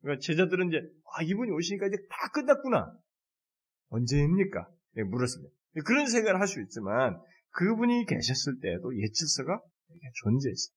[0.00, 0.78] 그러니까 제자들은 이제
[1.12, 2.96] 아 이분이 오시니까 이제 다 끝났구나.
[3.88, 4.68] 언제입니까?
[4.94, 5.52] 네, 물었습니다.
[5.84, 7.20] 그런 생각을 할 수 있지만
[7.50, 9.60] 그분이 계셨을 때에도 옛 질서가
[10.22, 10.74] 존재했어요.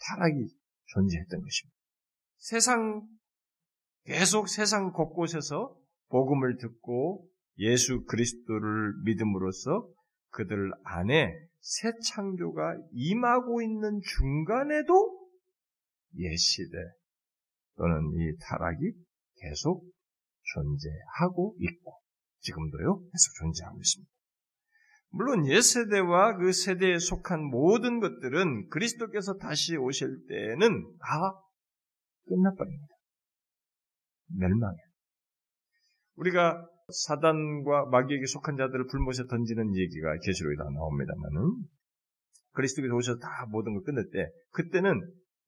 [0.00, 0.48] 타락이
[0.86, 1.76] 존재했던 것입니다.
[2.38, 3.06] 세상
[4.04, 5.76] 계속 세상 곳곳에서
[6.08, 9.88] 복음을 듣고 예수 그리스도를 믿음으로써
[10.30, 15.28] 그들 안에 새 창조가 임하고 있는 중간에도
[16.18, 16.76] 옛 시대
[17.76, 18.92] 또는 이 타락이
[19.36, 19.90] 계속
[20.42, 21.92] 존재하고 있고
[22.40, 24.12] 지금도요 계속 존재하고 있습니다.
[25.14, 31.40] 물론 옛 세대와 그 세대에 속한 모든 것들은 그리스도께서 다시 오실 때는 다
[32.26, 32.94] 끝나버립니다.
[34.36, 34.76] 멸망해.
[36.16, 36.66] 우리가
[37.06, 41.64] 사단과 마귀에게 속한 자들을 불못에 던지는 얘기가 계시록에 다 나옵니다만은
[42.52, 45.00] 그리스도께서 오셔서 다 모든 걸 끝낼 때 그때는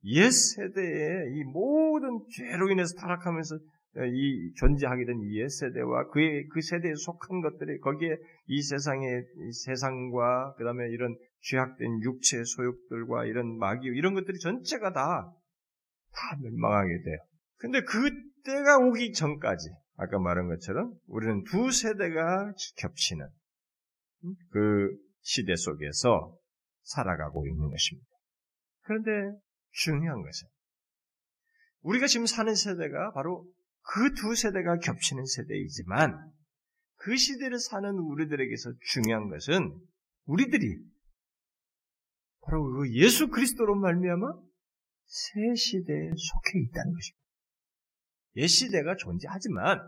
[0.05, 3.59] 옛 세대의 이 모든 죄로 인해서 타락하면서
[4.05, 10.89] 이 존재하게 된옛 세대와 그의 그 세대에 속한 것들이 거기에 이 세상의 이 세상과 그다음에
[10.91, 15.33] 이런 죄악된 육체 소욕들과 이런 마귀 이런 것들이 전체가 다
[16.17, 17.19] 다 멸망하게 돼요.
[17.59, 23.29] 근데 그때가 오기 전까지 아까 말한 것처럼 우리는 두 세대가 겹치는
[24.51, 26.37] 그 시대 속에서
[26.83, 28.09] 살아가고 있는 것입니다.
[28.83, 29.39] 그런데
[29.71, 30.49] 중요한 것은
[31.83, 33.47] 우리가 지금 사는 세대가 바로
[33.87, 36.33] 그 두 세대가 겹치는 세대이지만
[36.96, 39.81] 그 시대를 사는 우리들에게서 중요한 것은
[40.25, 40.77] 우리들이
[42.42, 44.27] 바로 그 예수 그리스도로 말미암아
[45.07, 47.27] 새 시대에 속해 있다는 것입니다.
[48.37, 49.81] 옛 시대가 존재하지만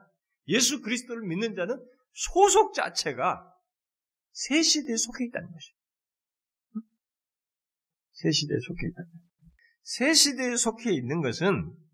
[0.46, 1.76] 예수 그리스도를 믿는 자는
[2.12, 3.44] 소속 자체가
[4.32, 5.78] 새 시대에 속해 있다는 것입니다.
[8.12, 9.28] 새 시대에 속해 것입니다.
[9.82, 11.87] 새 시대에 속해 있는 것은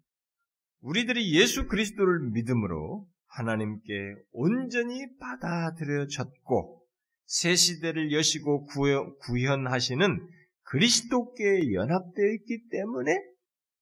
[0.84, 6.84] 우리들이 예수 그리스도를 믿음으로 하나님께 온전히 받아들여졌고
[7.24, 10.28] 새 시대를 여시고 구현하시는
[10.64, 13.18] 그리스도께 연합되어 있기 때문에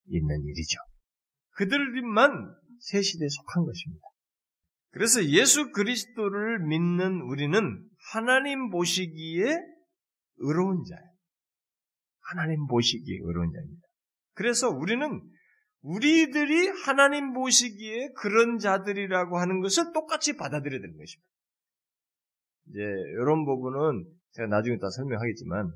[0.06, 0.78] 있는 일이죠.
[1.50, 4.02] 그들만 새 시대에 속한 것입니다.
[4.90, 9.44] 그래서 예수 그리스도를 믿는 우리는 하나님 보시기에
[10.36, 11.12] 의로운 자예요.
[12.30, 13.82] 하나님 보시기에 의로운 자입니다.
[14.34, 15.20] 그래서 우리는
[15.82, 21.28] 우리들이 하나님 보시기에 그런 자들이라고 하는 것을 똑같이 받아들여야 되는 것입니다.
[22.68, 22.80] 이제
[23.20, 25.72] 이런 부분은 제가 나중에 다 설명하겠지만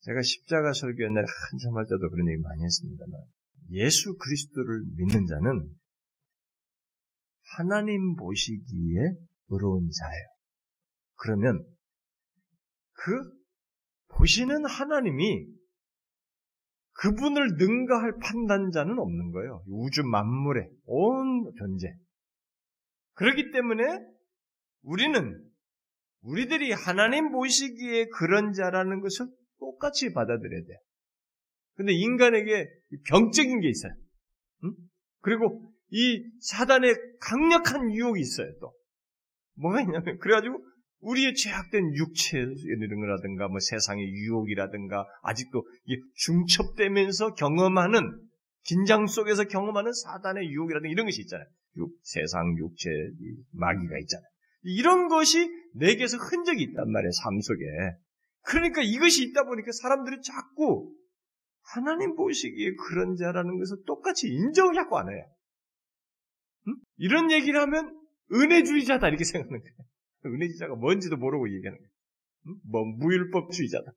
[0.00, 3.20] 제가 십자가 설교 옛날에 한참 할 때도 그런 얘기 많이 했습니다만
[3.72, 5.68] 예수 그리스도를 믿는 자는
[7.56, 9.00] 하나님 보시기에
[9.48, 10.26] 의로운 자예요.
[11.16, 11.66] 그러면
[12.92, 13.38] 그
[14.08, 15.46] 보시는 하나님이
[16.98, 19.62] 그분을 능가할 판단자는 없는 거예요.
[19.68, 21.94] 우주 만물의 온 존재.
[23.14, 23.84] 그렇기 때문에
[24.82, 25.44] 우리는
[26.22, 29.26] 우리들이 하나님 보시기에 그런 자라는 것을
[29.60, 30.78] 똑같이 받아들여야 돼요.
[31.74, 32.68] 근데 인간에게
[33.08, 33.92] 병적인 게 있어요.
[34.64, 34.72] 응?
[35.20, 38.74] 그리고 이 사단의 강력한 유혹이 있어요, 또.
[39.54, 40.64] 뭐가 있냐면, 그래가지고
[41.00, 45.64] 우리의 죄악된 육체 이런 거라든가 뭐 세상의 유혹이라든가 아직도
[46.14, 48.20] 중첩되면서 경험하는
[48.64, 51.46] 긴장 속에서 경험하는 사단의 유혹이라든가 이런 것이 있잖아요.
[51.76, 52.90] 육, 세상 육체
[53.52, 54.28] 마귀가 있잖아요.
[54.62, 57.64] 이런 것이 내게서 흔적이 있단 말이에요, 삶 속에.
[58.42, 60.92] 그러니까 이것이 있다 보니까 사람들이 자꾸
[61.62, 65.24] 하나님 보시기에 그런 자라는 것을 똑같이 인정을 자꾸 안 해요.
[66.66, 66.74] 응?
[66.96, 67.94] 이런 얘기를 하면
[68.32, 69.74] 은혜주의자다 이렇게 생각하는 거예요.
[70.28, 71.90] 은혜주의자가 뭔지도 모르고 얘기하는 거예요.
[72.48, 72.54] 응?
[72.70, 73.92] 뭐 무율법주의자다.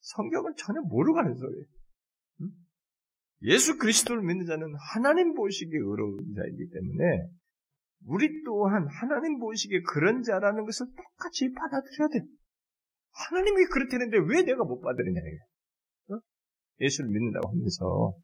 [0.00, 1.64] 성경을 전혀 모르고 하는 소리예요.
[2.42, 2.48] 응?
[3.42, 7.28] 예수 그리스도를 믿는 자는 하나님 보시기에 의로운 자이기 때문에
[8.06, 12.26] 우리 또한 하나님 보시기에 그런 자라는 것을 똑같이 받아들여야 돼.
[13.12, 16.14] 하나님이 그렇다는데 왜 내가 못 받아들이냐 이게.
[16.14, 16.20] 어?
[16.80, 18.14] 예수를 믿는다고 하면서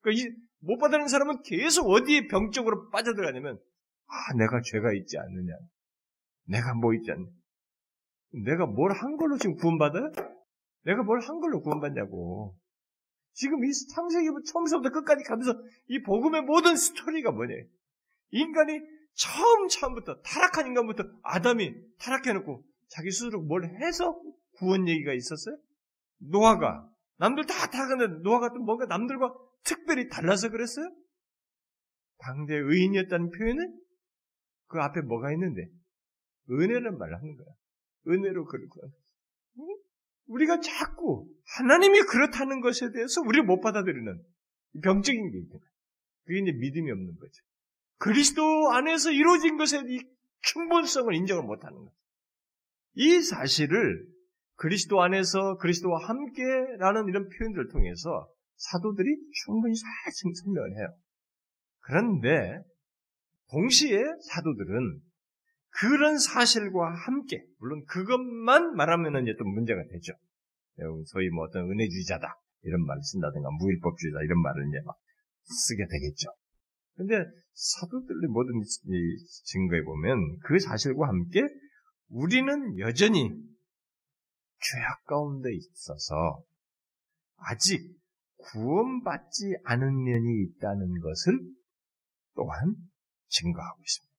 [0.00, 3.58] 그러니까 못 받아들이는 사람은 계속 어디에 병적으로 빠져들어가냐면
[4.06, 5.52] 아 내가 죄가 있지 않느냐
[6.44, 7.30] 내가 뭐 않느냐
[8.44, 10.10] 내가 뭘 한 걸로 지금 구원받아요?
[10.84, 12.56] 내가 뭘 한 걸로 구원받냐고
[13.34, 15.54] 지금 이 창세기 처음부터 끝까지 가면서
[15.88, 17.54] 이 복음의 모든 스토리가 뭐냐
[18.30, 18.80] 인간이
[19.14, 24.20] 처음 처음부터 타락한 인간부터 아담이 타락해놓고 자기 스스로 뭘 해서
[24.56, 25.56] 구원 얘기가 있었어요?
[26.18, 29.32] 노아가 남들 다 타락하는데 노아가 또 뭔가 남들과
[29.64, 30.90] 특별히 달라서 그랬어요?
[32.18, 33.80] 당대 의인이었다는 표현은
[34.68, 35.68] 그 앞에 뭐가 있는데
[36.50, 37.46] 은혜란 말을 하는 거야.
[38.08, 38.90] 은혜로 거야.
[40.26, 44.22] 우리가 자꾸 하나님이 그렇다는 것에 대해서 우리를 못 받아들이는
[44.82, 45.70] 병적인 게 거야.
[46.24, 47.44] 그게 이제 믿음이 없는 거죠.
[47.98, 50.00] 그리스도 안에서 이루어진 것의 이
[50.40, 51.92] 충분성을 인정을 못 하는 거예요.
[52.94, 54.06] 이 사실을
[54.56, 59.08] 그리스도 안에서 그리스도와 함께라는 이런 표현들을 통해서 사도들이
[59.44, 60.96] 충분히 잘 설명을 해요.
[61.80, 62.62] 그런데
[63.50, 63.98] 동시에
[64.30, 65.00] 사도들은
[65.80, 70.12] 그런 사실과 함께 물론 그것만 말하면 이제 또 문제가 되죠.
[71.06, 72.26] 소위 뭐 어떤 은혜주의자다
[72.62, 74.96] 이런 말을 쓴다든가 무일법주의다 이런 말을 이제 막
[75.42, 76.28] 쓰게 되겠죠.
[76.96, 78.60] 근데 사도들의 모든
[79.44, 81.42] 증거에 보면 그 사실과 함께
[82.08, 83.30] 우리는 여전히
[84.60, 86.44] 죄악 가운데 있어서
[87.36, 87.80] 아직
[88.36, 91.40] 구원받지 않은 면이 있다는 것을
[92.34, 92.74] 또한
[93.28, 94.11] 증거하고 있습니다.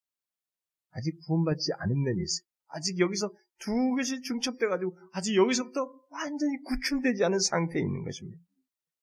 [0.94, 2.48] 아직 구원받지 않은 면이 있어요.
[2.68, 8.42] 아직 여기서 두 것이 중첩돼가지고 아직 여기서부터 완전히 구출되지 않은 상태에 있는 것입니다.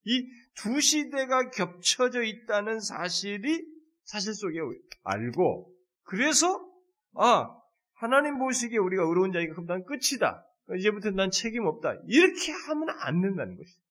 [0.05, 3.65] 이 두 시대가 겹쳐져 있다는 사실이
[4.03, 4.59] 사실 속에
[5.03, 5.73] 알고
[6.03, 6.59] 그래서
[7.15, 7.47] 아
[7.93, 10.45] 하나님 보시기에 우리가 의로운 자이가 그럼 난 끝이다.
[10.77, 11.95] 이제부터 난 책임 없다.
[12.07, 13.81] 이렇게 하면 안 된다는 것이죠.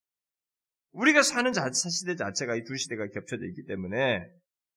[0.92, 4.26] 우리가 사는 시대 자체가 이 두 시대가 겹쳐져 있기 때문에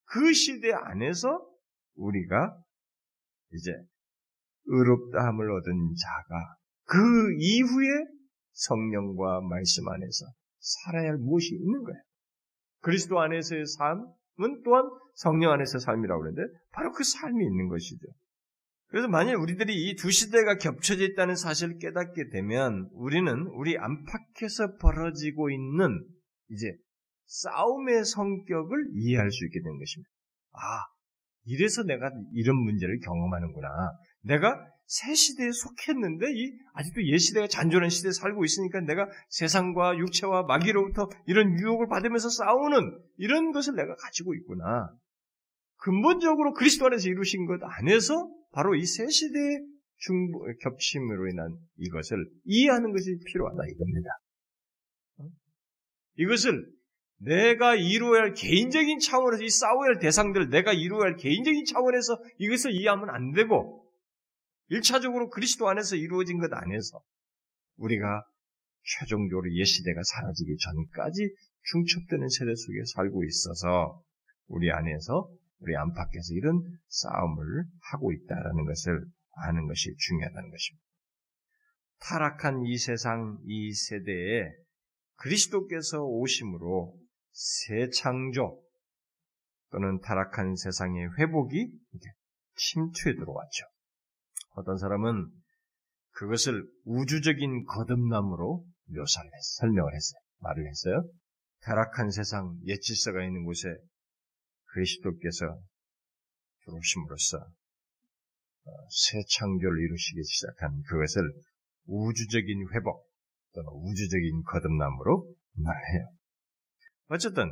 [0.06, 1.46] 그 시대 안에서
[1.96, 2.56] 우리가
[3.54, 3.72] 이제
[4.66, 7.88] 의롭다함을 얻은 자가 그 이후에
[8.54, 10.26] 성령과 말씀 안에서
[10.60, 12.02] 살아야 할 무엇이 있는 거예요.
[12.82, 14.84] 그리스도 안에서의 삶은 또한
[15.16, 18.08] 성령 안에서 삶이라고 그러는데 바로 그 삶이 있는 것이죠.
[18.88, 25.50] 그래서 만약 우리들이 이 두 시대가 겹쳐져 있다는 사실을 깨닫게 되면 우리는 우리 안팎에서 벌어지고
[25.50, 26.06] 있는
[26.50, 26.76] 이제
[27.26, 30.10] 싸움의 성격을 이해할 수 있게 되는 것입니다.
[30.52, 30.93] 아,
[31.46, 33.70] 이래서 내가 이런 문제를 경험하는구나.
[34.22, 40.44] 내가 새 시대에 속했는데 이 아직도 옛 시대가 잔존한 시대에 살고 있으니까 내가 세상과 육체와
[40.44, 44.90] 마귀로부터 이런 유혹을 받으면서 싸우는 이런 것을 내가 가지고 있구나.
[45.78, 49.66] 근본적으로 그리스도 안에서 이루신 것 안에서 바로 이세 시대의
[49.98, 54.10] 중보, 겹침으로 인한 이것을 이해하는 것이 필요하다 이겁니다.
[56.18, 56.66] 이것을
[57.24, 62.72] 내가 이루어야 할 개인적인 차원에서 이 싸워야 할 대상들을 내가 이루어야 할 개인적인 차원에서 이것을
[62.74, 63.88] 이해하면 안 되고
[64.72, 67.02] 1차적으로 그리스도 안에서 이루어진 것 안에서
[67.78, 68.24] 우리가
[68.84, 71.34] 최종적으로 옛 시대가 사라지기 전까지
[71.72, 74.02] 중첩되는 세대 속에 살고 있어서
[74.48, 79.06] 우리 안에서 우리 안팎에서 이런 싸움을 하고 있다라는 것을
[79.36, 80.84] 아는 것이 중요하다는 것입니다.
[82.00, 84.52] 타락한 이 세상, 이 세대에
[85.16, 87.03] 그리스도께서 오심으로
[87.34, 88.62] 새 창조
[89.72, 91.72] 또는 타락한 세상의 회복이
[92.56, 93.66] 침투에 들어왔죠.
[94.52, 95.30] 어떤 사람은
[96.12, 99.58] 그것을 우주적인 거듭남으로 묘사를 했어요.
[99.60, 100.22] 설명을 했어요.
[100.40, 101.10] 말을 했어요.
[101.62, 103.68] 타락한 세상, 옛 질서가 있는 곳에
[104.66, 105.60] 그리스도께서
[106.66, 111.22] 들어오심으로써 어, 새 창조를 이루시기 시작한 그것을
[111.86, 113.10] 우주적인 회복
[113.54, 116.10] 또는 우주적인 거듭남으로 말해요.
[117.08, 117.52] 어쨌든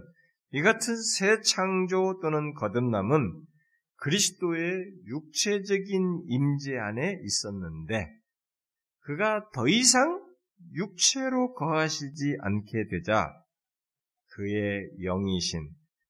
[0.51, 3.45] 이 같은 새 창조 또는 거듭남은
[3.95, 8.07] 그리스도의 육체적인 임재 안에 있었는데
[9.01, 10.21] 그가 더 이상
[10.73, 13.31] 육체로 거하시지 않게 되자
[14.33, 15.69] 그의 영이신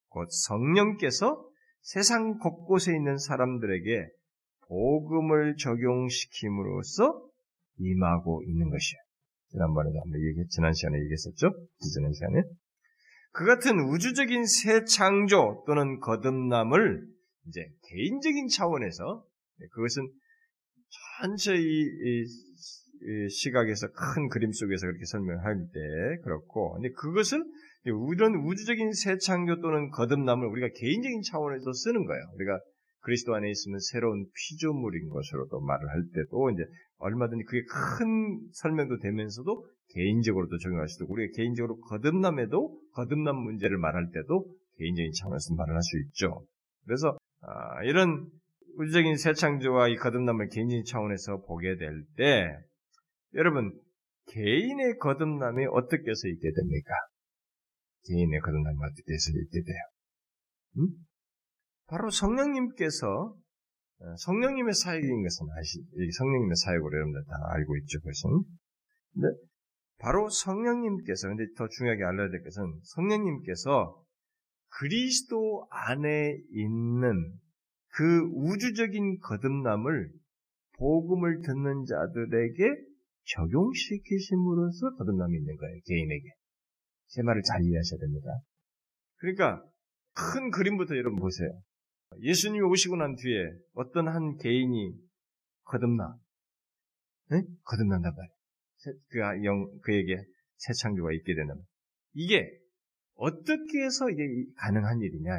[0.10, 1.48] 곧 성령께서
[1.82, 4.08] 세상 곳곳에 있는 사람들에게
[4.68, 7.28] 복음을 적용시킴으로써
[7.78, 9.02] 임하고 있는 것이에요.
[9.50, 11.52] 지난번에도 한번 얘기, 지난 시간에 얘기했었죠?
[11.94, 12.44] 지난 시간에.
[13.32, 17.08] 그 같은 우주적인 새 창조 또는 거듭남을
[17.48, 19.26] 이제 개인적인 차원에서
[19.72, 20.10] 그것은
[21.20, 27.44] 전체 이, 이, 이 시각에서 큰 그림 속에서 그렇게 설명할 때 그렇고, 근데 그것을
[27.84, 32.24] 이런 우주적인 새 창조 또는 거듭남을 우리가 개인적인 차원에서 쓰는 거예요.
[32.36, 32.60] 우리가
[33.00, 36.64] 그리스도 안에 있으면 새로운 피조물인 것으로도 말을 할 때도 이제
[37.02, 44.12] 얼마든지 그게 큰 설명도 되면서도 개인적으로도 적용할 수도 있고 우리가 개인적으로 거듭남에도 거듭남 문제를 말할
[44.12, 44.46] 때도
[44.78, 46.46] 개인적인 차원에서 말을 할 수 있죠.
[46.86, 48.28] 그래서 아, 이런
[48.78, 52.58] 우주적인 새 창조와 이 거듭남을 개인적인 차원에서 보게 될 때
[53.36, 53.72] 여러분
[54.28, 56.94] 개인의 거듭남이 어떻게 해서 있게 됩니까?
[58.08, 59.84] 개인의 거듭남이 어떻게 해서 있게 돼요?
[60.78, 60.88] 음?
[61.88, 63.41] 바로 성령님께서 어,
[64.18, 65.80] 성령님의 사역인 것은 아시,
[66.18, 68.44] 성령님의 사역으로 여러분들 다 알고 있죠, 그것은.
[69.14, 69.28] 근데
[70.00, 74.04] 바로 성령님께서, 근데 더 중요하게 알아야 될 것은 성령님께서
[74.80, 77.40] 그리스도 안에 있는
[77.90, 80.12] 그 우주적인 거듭남을
[80.78, 82.64] 복음을 듣는 자들에게
[83.26, 86.30] 적용시키심으로써 거듭남이 있는 거예요, 개인에게.
[87.10, 88.30] 제 말을 잘 이해하셔야 됩니다.
[89.18, 89.64] 그러니까
[90.14, 91.50] 큰 그림부터 여러분 보세요.
[92.20, 94.94] 예수님이 오시고 난 뒤에 어떤 한 개인이
[95.64, 96.18] 거듭나.
[97.30, 97.44] 네?
[97.64, 99.00] 거듭난단 말이에요.
[99.10, 100.18] 그 아, 영, 그에게
[100.58, 101.56] 새 창조가 있게 되는.
[102.14, 102.50] 이게
[103.16, 104.24] 어떻게 해서 이게
[104.58, 105.32] 가능한 일이냐.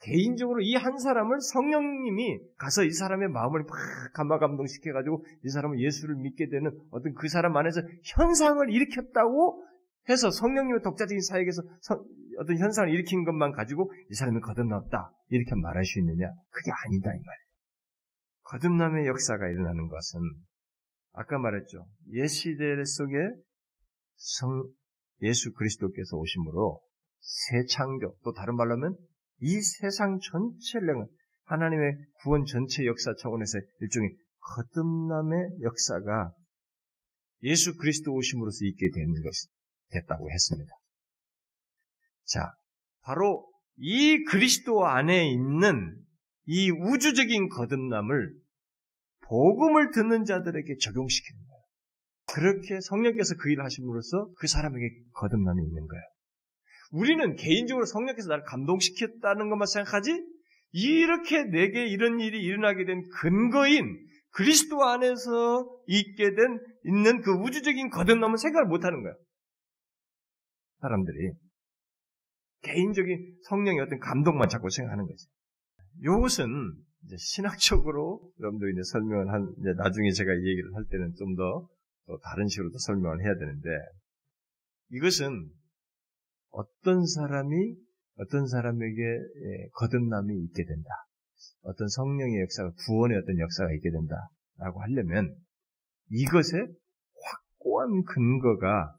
[0.00, 3.70] 개인적으로 이 한 사람을 성령님이 가서 이 사람의 마음을 막
[4.14, 9.64] 감화 감동시켜가지고 이 사람은 예수를 믿게 되는 어떤 그 사람 안에서 현상을 일으켰다고
[10.08, 11.62] 해서 성령님의 독자적인 사역에서
[12.38, 16.26] 어떤 현상을 일으킨 것만 가지고 이 사람이 거듭났다 이렇게 말할 수 있느냐?
[16.50, 17.42] 그게 아니다 이 말이에요.
[18.42, 20.20] 거듭남의 역사가 일어나는 것은
[21.12, 21.86] 아까 말했죠.
[22.12, 23.16] 옛 시대 속에
[24.16, 24.68] 성
[25.22, 26.80] 예수 그리스도께서 오심으로
[27.20, 28.96] 새 창조 또 다른 말로 하면
[29.40, 31.06] 이 세상 전체를
[31.44, 36.32] 하나님의 구원 전체 역사 차원에서 일종의 거듭남의 역사가
[37.44, 39.48] 예수 그리스도 오심으로써 있게 되는 것이
[39.90, 40.70] 됐다고 했습니다.
[42.24, 42.52] 자,
[43.02, 43.51] 바로
[43.84, 45.96] 이 그리스도 안에 있는
[46.46, 48.32] 이 우주적인 거듭남을
[49.22, 51.62] 복음을 듣는 자들에게 적용시키는 거예요.
[52.32, 56.02] 그렇게 성령께서 그 일을 하심으로써 그 사람에게 거듭남이 있는 거예요.
[56.92, 60.26] 우리는 개인적으로 성령께서 나를 감동시켰다는 것만 생각하지
[60.74, 63.98] 이렇게 내게 이런 일이 일어나게 된 근거인
[64.30, 69.16] 그리스도 안에서 있게 된 있는 그 우주적인 거듭남은 생각을 못 하는 거예요.
[70.82, 71.32] 사람들이
[72.62, 75.26] 개인적인 성령의 어떤 감동만 자꾸 생각하는 거죠.
[76.00, 76.48] 이것은
[77.04, 81.68] 이제 신학적으로 여러분들 이제 설명을 한 이제 나중에 제가 이 얘기를 할 때는 좀 더
[82.22, 83.68] 다른 식으로 도 설명을 해야 되는데
[84.90, 85.50] 이것은
[86.50, 87.76] 어떤 사람이
[88.16, 90.90] 어떤 사람에게 예, 거듭남이 있게 된다.
[91.62, 95.34] 어떤 성령의 역사가 구원의 어떤 역사가 있게 된다라고 하려면
[96.10, 98.96] 이것에 확고한 근거가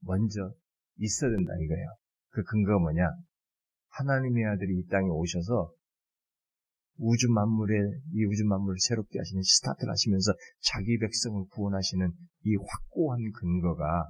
[0.00, 0.52] 먼저
[0.98, 1.88] 있어야 된다 이거예요.
[2.36, 3.00] 그 근거가 뭐냐?
[3.88, 5.72] 하나님의 아들이 이 땅에 오셔서
[6.98, 7.74] 우주 만물에
[8.12, 12.12] 이 우주 만물을 새롭게 하시는 스타트를 하시면서 자기 백성을 구원하시는
[12.44, 14.06] 이 확고한 근거가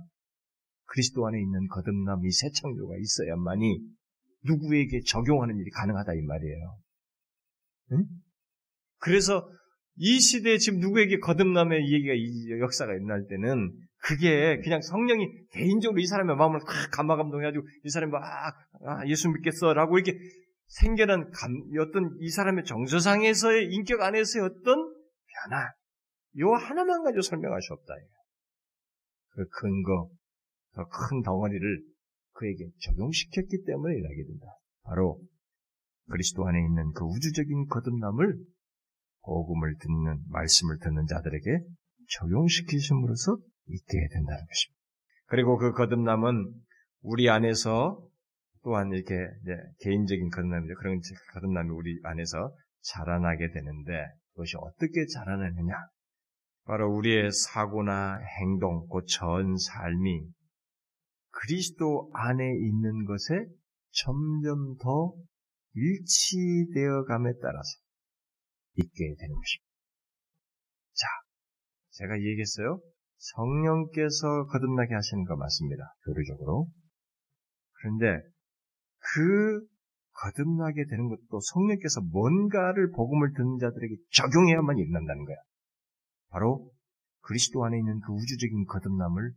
[0.86, 3.78] 그리스도 안에 있는 거듭남 이 새 창조가 있어야만이
[4.44, 6.78] 누구에게 적용하는 일이 가능하다 이 말이에요.
[7.92, 8.04] 응?
[8.98, 9.48] 그래서
[9.96, 13.72] 이 시대에 지금 누구에게 거듭남의 얘기가 이 역사가 일어날 때는
[14.06, 19.98] 그게 그냥 성령이 개인적으로 이 사람의 마음을 확 감화감동해가지고 이 사람이 막 아, 예수 믿겠어라고
[19.98, 20.16] 이렇게
[20.68, 25.72] 생겨난 감, 어떤 이 사람의 정서상에서의 인격 안에서의 어떤 변화
[26.38, 27.94] 요 하나만 가지고 설명할 수 없다.
[29.30, 30.08] 그 근거
[30.74, 31.82] 더 큰 덩어리를
[32.32, 34.46] 그에게 적용시켰기 때문에 일하게 된다.
[34.82, 35.20] 바로
[36.10, 38.38] 그리스도 안에 있는 그 우주적인 거듭남을
[39.22, 41.58] 복음을 듣는 말씀을 듣는 자들에게
[42.08, 44.80] 적용시키심으로써 있게 된다는 것입니다.
[45.26, 46.54] 그리고 그 거듭남은
[47.02, 48.00] 우리 안에서
[48.62, 49.14] 또한 이렇게
[49.80, 50.74] 개인적인 거듭남이죠.
[50.74, 51.00] 그런
[51.34, 53.92] 거듭남이 우리 안에서 자라나게 되는데
[54.32, 55.74] 그것이 어떻게 자라나느냐?
[56.64, 60.28] 바로 우리의 사고나 행동, 곧 전 삶이
[61.30, 63.46] 그리스도 안에 있는 것에
[63.92, 65.14] 점점 더
[65.74, 67.68] 일치되어 감에 따라서
[68.74, 69.66] 있게 되는 것입니다.
[70.94, 71.06] 자,
[71.90, 72.80] 제가 얘기했어요.
[73.18, 75.94] 성령께서 거듭나게 하시는 거 맞습니다.
[76.04, 76.68] 교류적으로.
[77.72, 78.22] 그런데
[78.98, 79.66] 그
[80.12, 85.36] 거듭나게 되는 것도 성령께서 뭔가를 복음을 듣는 자들에게 적용해야만 일어난다는 거야.
[86.30, 86.70] 바로
[87.20, 89.32] 그리스도 안에 있는 그 우주적인 거듭남을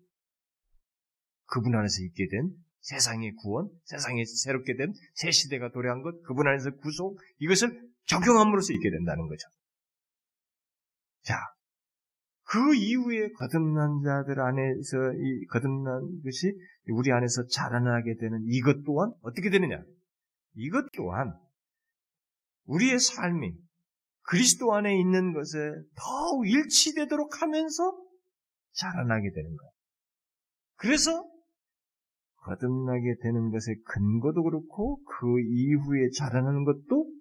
[1.48, 2.52] 그분 안에서 있게 된
[2.82, 8.90] 세상의 구원, 세상에 새롭게 된 새 시대가 도래한 것, 그분 안에서 구속, 이것을 적용함으로써 있게
[8.90, 9.48] 된다는 거죠.
[11.24, 11.36] 자,
[12.52, 16.52] 그 이후에 거듭난 자들 안에서 이 거듭난 것이
[16.90, 19.80] 우리 안에서 자라나게 되는 이것 또한 어떻게 되느냐?
[20.56, 21.32] 이것 또한
[22.66, 23.54] 우리의 삶이
[24.24, 25.60] 그리스도 안에 있는 것에
[25.96, 27.96] 더욱 일치되도록 하면서
[28.72, 29.72] 자라나게 되는 거예요.
[30.78, 31.30] 그래서
[32.38, 37.12] 거듭나게 되는 것의 근거도 그렇고 그 이후에 자라나는 것도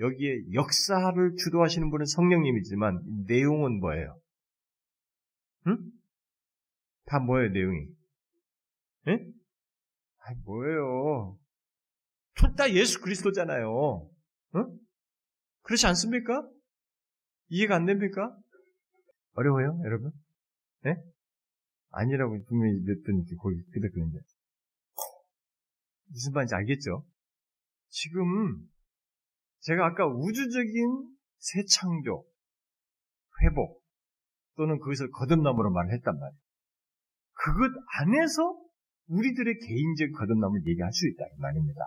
[0.00, 4.18] 여기에 역사를 주도하시는 분은 성령님이지만 내용은 뭐예요?
[5.66, 5.92] 응?
[7.06, 7.88] 다 뭐예요, 내용이?
[9.08, 9.32] 예?
[10.20, 11.38] 아, 뭐예요?
[12.34, 14.10] 둘 다 예수 그리스도잖아요.
[14.56, 14.78] 응?
[15.62, 16.48] 그렇지 않습니까?
[17.48, 18.36] 이해가 안 됩니까?
[19.34, 20.12] 어려워요, 여러분?
[20.86, 20.96] 예?
[21.90, 24.18] 아니라고 분명히 몇번 거기 끄덕끄는데.
[26.08, 27.04] 무슨 말인지 알겠죠?
[27.88, 28.68] 지금
[29.60, 32.26] 제가 아까 우주적인 새 창조,
[33.42, 33.83] 회복,
[34.56, 36.40] 또는 그것을 거듭남으로 말했단 말이에요.
[37.32, 38.64] 그것 안에서
[39.08, 41.80] 우리들의 개인적 거듭남을 얘기할 수 있다 이 말입니다.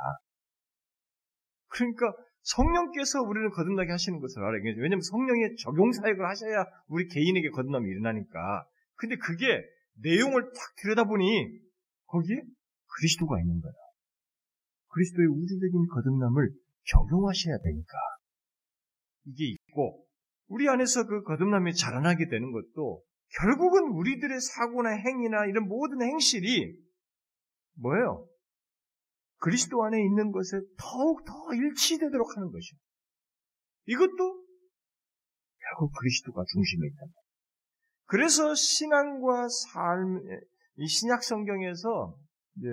[1.69, 4.61] 그러니까 성령께서 우리를 거듭나게 하시는 것을 알아요.
[4.63, 8.65] 왜냐하면 성령의 적용 사역을 하셔야 우리 개인에게 거듭남이 일어나니까.
[8.95, 9.63] 근데 그게
[10.01, 11.59] 내용을 딱 들여다보니
[12.05, 12.41] 거기에
[12.87, 13.73] 그리스도가 있는 거야.
[14.89, 16.49] 그리스도의 우주적인 거듭남을
[16.85, 17.97] 적용하셔야 되니까.
[19.25, 20.06] 이게 있고
[20.47, 23.03] 우리 안에서 그 거듭남이 자라나게 되는 것도
[23.39, 26.79] 결국은 우리들의 사고나 행위나 이런 모든 행실이
[27.75, 28.27] 뭐예요?
[29.39, 32.77] 그리스도 안에 있는 것에 더욱 더 일치되도록 하는 것이요.
[33.87, 34.45] 이것도
[35.59, 37.05] 결국 그리스도가 중심에 있다.
[38.05, 40.21] 그래서 신앙과 삶,
[40.77, 42.17] 이 신약 성경에서
[42.57, 42.67] 이제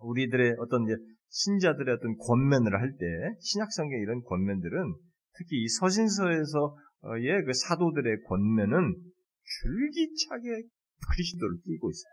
[0.00, 0.94] 우리들의 어떤 이제
[1.28, 3.06] 신자들의 어떤 권면을 할 때
[3.40, 4.94] 신약 성경 이런 권면들은
[5.38, 8.94] 특히 이 서신서에서의 그 사도들의 권면은
[9.62, 10.62] 줄기차게
[11.08, 12.12] 그리스도를 띄고 있어요.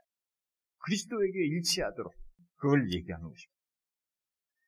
[0.85, 2.13] 그리스도에게 일치하도록
[2.57, 3.53] 그걸 얘기하는 것입니다.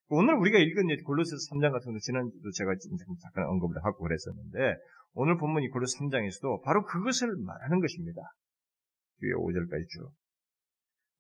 [0.08, 2.74] 오늘 우리가 읽은 골로새서 3장 같은 거 지난주도 제가
[3.22, 4.78] 잠깐 언급을 하고 그랬었는데
[5.14, 8.22] 오늘 본문 이 골로새 3장에서도 바로 그것을 말하는 것입니다.
[9.20, 10.12] 뒤에 5절까지 쭉.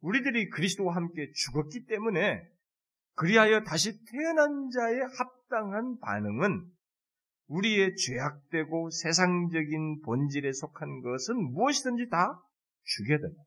[0.01, 2.47] 우리들이 그리스도와 함께 죽었기 때문에
[3.15, 6.69] 그리하여 다시 태어난 자의 합당한 반응은
[7.47, 12.41] 우리의 죄악되고 세상적인 본질에 속한 것은 무엇이든지 다
[12.83, 13.43] 죽여야 됩니다.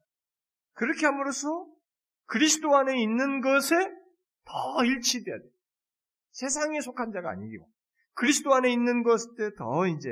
[0.75, 1.67] 그렇게 함으로써
[2.27, 3.75] 그리스도 안에 있는 것에
[4.45, 5.51] 더 일치돼야 돼요.
[6.31, 7.69] 세상에 속한 자가 아니고
[8.15, 9.25] 그리스도 안에 있는 것에
[9.57, 10.09] 더 이제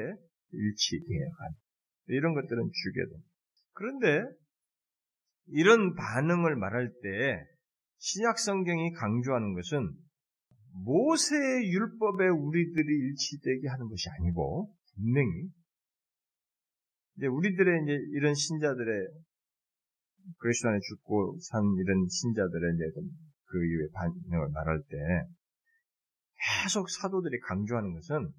[0.52, 1.54] 일치되어 가는
[2.08, 3.30] 이런 것들은 죽여야 됩니다.
[3.72, 4.24] 그런데
[5.48, 7.46] 이런 반응을 말할 때
[7.98, 9.92] 신약 성경이 강조하는 것은
[10.84, 15.48] 모세의 율법에 우리들이 일치되게 하는 것이 아니고 분명히
[17.16, 19.08] 이제 우리들의 이제 이런 신자들의
[20.38, 22.84] 그리스도 안에 죽고 산 이런 신자들의 이제
[23.46, 24.96] 그 이후의 반응을 말할 때
[26.62, 28.30] 계속 사도들이 강조하는 것은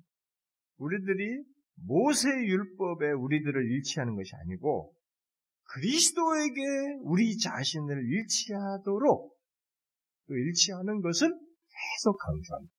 [0.77, 1.43] 우리들이
[1.85, 4.93] 모세 율법에 우리들을 일치하는 것이 아니고
[5.73, 6.61] 그리스도에게
[7.01, 9.38] 우리 자신을 일치하도록
[10.27, 11.46] 또 일치하는 것을
[11.78, 12.73] 계속 강조합니다.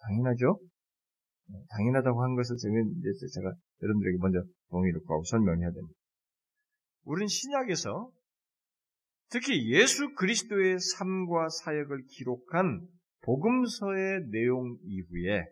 [0.00, 0.58] 당연하죠?
[1.50, 5.94] 네, 당연하다고 한 것을 이제 제가 여러분들에게 먼저 동의를 구하고 설명해야 됩니다.
[7.04, 8.10] 우리는 신약에서
[9.30, 12.86] 특히 예수 그리스도의 삶과 사역을 기록한
[13.22, 15.44] 복음서의 내용 이후에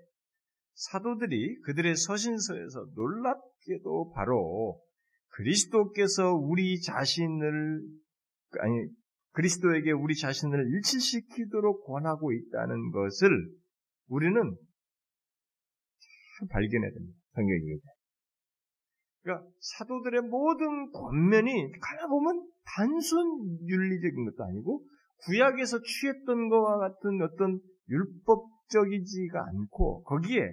[0.75, 4.81] 사도들이 그들의 서신서에서 놀랍게도 바로
[5.29, 7.83] 그리스도께서 우리 자신을
[8.61, 8.89] 아니
[9.37, 13.29] 그리스도에게 우리 자신을 일치시키도록 권하고 있다는 것을
[14.09, 14.57] 우리는
[16.51, 17.19] 발견해야 됩니다.
[17.35, 17.59] 성경에
[19.23, 24.87] 그러니까 사도들의 모든 권면이 가만 보면 단순 윤리적인 것도 아니고
[25.25, 30.51] 구약에서 취했던 것과 같은 어떤 율법적이지가 않고 거기에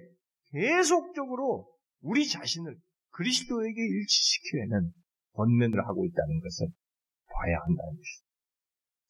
[0.52, 1.72] 계속적으로
[2.02, 2.76] 우리 자신을
[3.12, 4.92] 그리스도에게 일치시키려는
[5.34, 6.68] 권면을 하고 있다는 것을
[7.32, 8.33] 봐야 한다는 것이죠.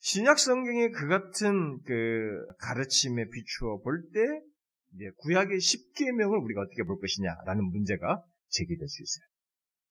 [0.05, 4.19] 신약 성경의 그 같은 그 가르침에 비추어 볼 때,
[5.19, 9.23] 구약의 십계명을 우리가 어떻게 볼 것이냐라는 문제가 제기될 수 있어요.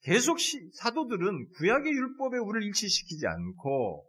[0.02, 4.04] 계속 시, 사도들은 구약의 율법에 우리를 일치시키지 않고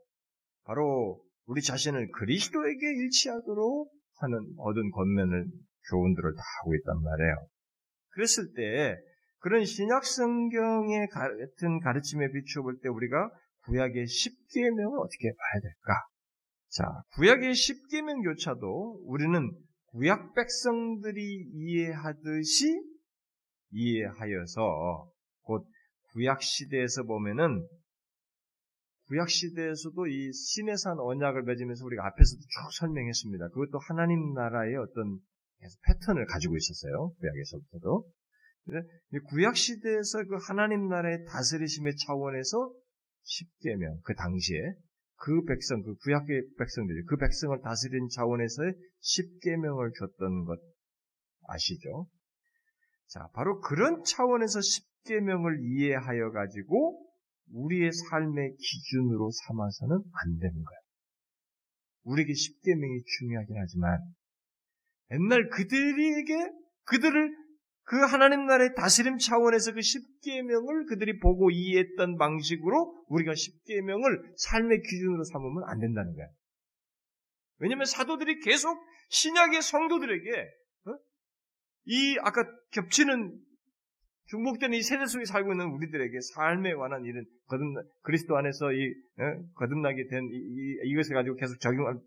[0.65, 3.89] 바로 우리 자신을 그리스도에게 일치하도록
[4.19, 5.45] 하는 얻은 권면을
[5.89, 7.47] 교훈들을 다 하고 있단 말이에요.
[8.09, 8.97] 그랬을 때
[9.39, 13.31] 그런 신약 성경의 같은 가르침에 비추어 볼 때 우리가
[13.65, 16.07] 구약의 십계명을 어떻게 봐야 될까?
[16.69, 19.51] 자, 구약의 십계명조차도 우리는
[19.91, 22.81] 구약 백성들이 이해하듯이
[23.71, 25.11] 이해하여서
[25.41, 25.67] 곧
[26.11, 27.67] 구약 시대에서 보면은
[29.07, 33.49] 구약 시대에서도 이 신해산 언약을 맺으면서 우리가 앞에서도 쭉 설명했습니다.
[33.49, 35.19] 그것도 하나님 나라의 어떤
[35.85, 37.13] 패턴을 가지고 있었어요.
[37.19, 38.09] 구약에서부터도.
[39.29, 42.73] 구약 시대에서 그 하나님 나라의 다스리심의 차원에서
[43.23, 44.59] 십계명 그 당시에
[45.17, 50.59] 그 백성 그 구약의 백성들이 그 백성을 다스린 차원에서의 십계명을 줬던 것
[51.47, 52.07] 아시죠?
[53.07, 57.05] 자, 바로 그런 차원에서 십계명을 이해하여 가지고
[57.51, 60.79] 우리의 삶의 기준으로 삼아서는 안 되는 거예요.
[62.03, 63.99] 우리에게 십계명이 중요하긴 하지만
[65.11, 66.51] 옛날 그들에게
[66.85, 67.42] 그들을
[67.85, 75.23] 그 하나님 나라의 다스림 차원에서 그 십계명을 그들이 보고 이해했던 방식으로 우리가 십계명을 삶의 기준으로
[75.25, 76.27] 삼으면 안 된다는 거야.
[77.59, 78.77] 왜냐하면 사도들이 계속
[79.09, 80.31] 신약의 성도들에게
[80.87, 80.97] 어?
[81.85, 83.37] 이 아까 겹치는
[84.27, 87.65] 중복된 이 세대 속에 살고 있는 우리들에게 삶에 관한 일은 거듭
[88.01, 89.43] 그리스도 안에서 이 어?
[89.55, 91.99] 거듭나게 된 이, 이, 이 것을 가지고 계속 적용할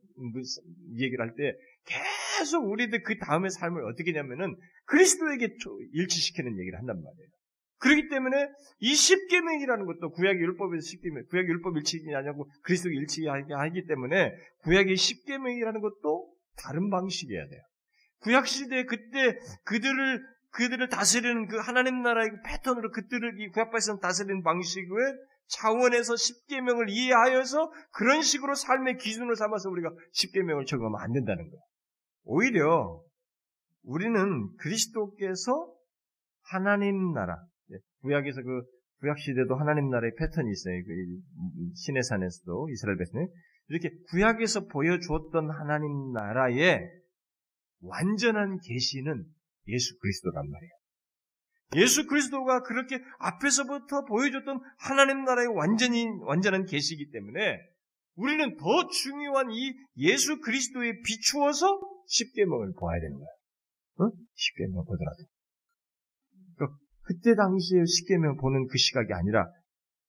[0.97, 1.53] 얘기를 할 때
[2.39, 4.57] 계속 우리들 그 다음의 삶을 어떻게 하냐면은
[4.87, 5.57] 그리스도에게
[5.93, 7.29] 일치시키는 얘기를 한단 말이에요.
[7.79, 13.87] 그렇기 때문에 이 십계명이라는 것도 구약의 율법에서 십계명, 구약의 율법 일치이 아니고 그리스도 일치하게 하기
[13.87, 14.33] 때문에
[14.63, 17.61] 구약의 십계명이라는 것도 다른 방식이어야 돼요.
[18.21, 20.23] 구약 시대 그때 그들을
[20.53, 24.89] 그들을 다스리는 그 하나님 나라의 그 패턴으로 그들을 이 구약 백성 다스리는 방식의
[25.49, 31.63] 차원에서 십계명을 이해하여서 그런 식으로 삶의 기준을 삼아서 우리가 십계명을 적용하면 안 된다는 거예요.
[32.27, 33.03] 오히려
[33.85, 35.73] 우리는 그리스도께서
[36.43, 37.37] 하나님 나라,
[37.73, 38.63] 예, 구약에서 그
[39.01, 40.83] 구약 시대도 하나님 나라의 패턴이 있어요.
[40.85, 43.27] 그 신의 산에서도 이스라엘 백성이
[43.69, 46.81] 이렇게 구약에서 보여주었던 하나님 나라의
[47.81, 49.25] 완전한 계시는
[49.69, 50.73] 예수 그리스도란 말이에요.
[51.77, 57.59] 예수 그리스도가 그렇게 앞에서부터 보여줬던 하나님 나라의 완전히 완전한 계시이기 때문에
[58.15, 63.29] 우리는 더 중요한 이 예수 그리스도에 비추어서 십계명을 보아야 되는 거야.
[64.01, 64.11] 응?
[64.35, 65.25] 십계명 보더라도.
[66.57, 69.51] 그러니까 그때 당시에 십계명 보는 그 시각이 아니라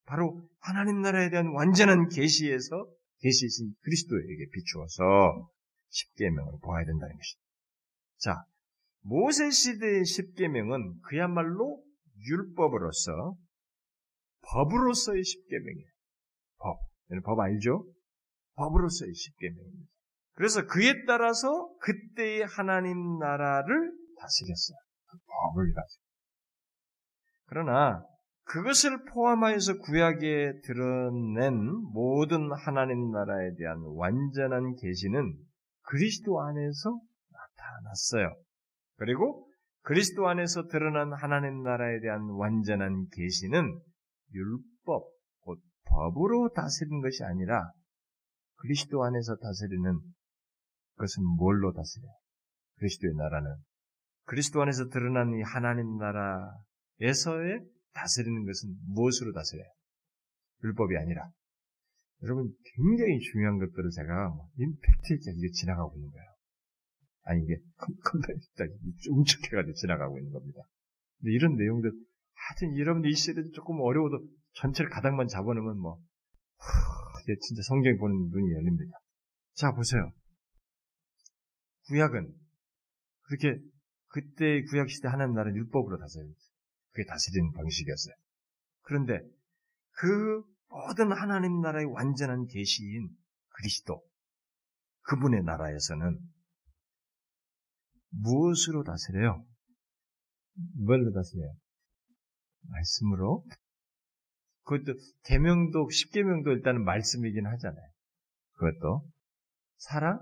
[0.06, 2.88] 바로 하나님 나라에 대한 완전한 계시에서
[3.20, 5.50] 계시이신 그리스도에게 비추어서
[5.89, 7.41] 십계명을 보아야 된다는 것이다.
[8.20, 8.43] 자,
[9.02, 11.84] 모세 시대의 십계명은 그야말로
[12.30, 13.38] 율법으로서
[14.41, 15.89] 법으로서의 십계명이에요.
[16.58, 16.80] 법.
[17.24, 17.86] 법 알죠?
[18.56, 19.97] 법으로서의 십계명입니다.
[20.38, 24.78] 그래서 그에 따라서 그때의 하나님 나라를 다스렸어요.
[25.08, 26.04] 그 법을 가지고.
[27.48, 28.06] 그러나
[28.44, 31.56] 그것을 포함하여서 구약에 드러낸
[31.92, 35.34] 모든 하나님 나라에 대한 완전한 계시는
[35.82, 37.00] 그리스도 안에서
[37.32, 38.36] 나타났어요.
[38.98, 39.50] 그리고
[39.82, 43.80] 그리스도 안에서 드러난 하나님 나라에 대한 완전한 계시는
[44.34, 45.04] 율법,
[45.40, 47.72] 곧 법으로 다스리는 것이 아니라
[48.58, 50.00] 그리스도 안에서 다스리는
[50.98, 52.04] 그것은 뭘로 다스려?
[52.78, 53.56] 그리스도의 나라는
[54.26, 57.62] 그리스도 안에서 드러난 이 하나님 나라에서의
[57.93, 59.66] 다스리는 것은 무엇으로 다스려요?
[60.64, 61.32] 율법이 아니라.
[62.24, 66.28] 여러분, 굉장히 중요한 것들을 제가 뭐 임팩트 있게 이게 지나가고 있는 거예요.
[67.24, 70.62] 아니, 이게 컴컴팩트 움직해가지고 지나가고 있는 겁니다.
[71.20, 71.91] 근데 이런 내용들,
[72.34, 74.20] 하여튼 여러분들 이 시대도 조금 어려워도
[74.54, 76.00] 전체를 가닥만 잡아놓으면 뭐,
[77.24, 78.98] 이게 진짜 성경 보는 눈이 열립니다.
[79.54, 80.12] 자, 보세요.
[81.88, 82.34] 구약은
[83.24, 83.60] 그렇게
[84.08, 86.34] 그때 구약 시대 하나님 나라는 율법으로 다스렸어요.
[86.92, 88.16] 그게 다스리는 방식이었어요.
[88.82, 89.20] 그런데
[89.92, 93.10] 그 모든 하나님 나라의 완전한 계시인
[93.50, 94.02] 그리스도
[95.02, 96.20] 그분의 나라에서는
[98.10, 99.46] 무엇으로 다스려요?
[100.76, 101.54] 뭘로 다스려요?
[102.70, 103.46] 말씀으로.
[104.64, 107.92] 그것도 계명도 십계명도 일단은 말씀이긴 하잖아요.
[108.54, 109.10] 그것도
[109.78, 110.20] 사랑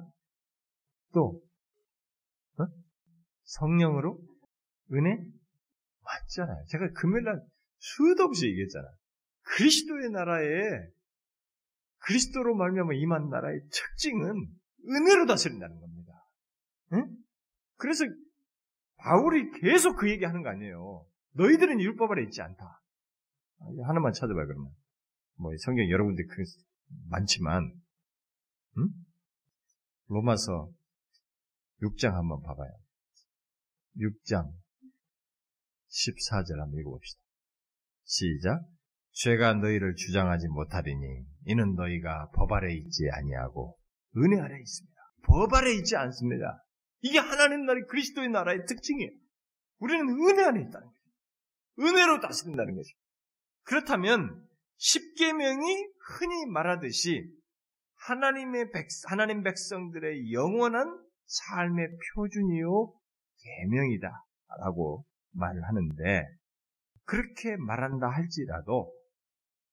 [1.13, 1.44] 또 어?
[3.45, 4.19] 성령으로
[4.93, 5.17] 은혜
[6.03, 6.65] 맞잖아요.
[6.67, 7.41] 제가 금요일날
[7.77, 8.87] 수도 없이 얘기했잖아.
[9.43, 10.45] 그리스도의 나라에
[11.99, 14.47] 그리스도로 말미암아 임한 나라의 특징은
[14.87, 16.13] 은혜로 다스린다는 겁니다.
[16.93, 17.17] 응?
[17.77, 18.05] 그래서
[18.97, 21.05] 바울이 계속 그 얘기하는 거 아니에요.
[21.33, 22.63] 너희들은 율법 아래 있지 않다.
[22.63, 24.71] 아, 하나만 찾아봐요 그러면.
[25.37, 26.43] 뭐 성경 여러 군데 그
[27.09, 27.73] 많지만,
[28.77, 28.89] 응?
[30.07, 30.69] 로마서
[31.81, 32.71] 6장 한번 봐봐요.
[33.99, 34.51] 6장
[35.89, 37.21] 14절 한번 읽어봅시다.
[38.03, 38.65] 시작.
[39.11, 43.77] 죄가 너희를 주장하지 못하리니 이는 너희가 법 아래 있지 아니하고
[44.17, 44.95] 은혜 아래 있습니다.
[45.23, 46.63] 법 아래 있지 않습니다.
[47.01, 49.11] 이게 하나님 나라의 그리스도의 나라의 특징이에요.
[49.79, 50.95] 우리는 은혜 안에 있다는 거죠.
[51.79, 52.89] 은혜로 다스린다는 거죠.
[53.63, 54.45] 그렇다면
[54.77, 55.87] 십계명이
[56.19, 57.25] 흔히 말하듯이
[58.07, 62.93] 하나님의 백, 하나님 백성들의 영원한 삶의 표준이요
[63.45, 66.27] 계명이다라고 말을 하는데
[67.05, 68.91] 그렇게 말한다 할지라도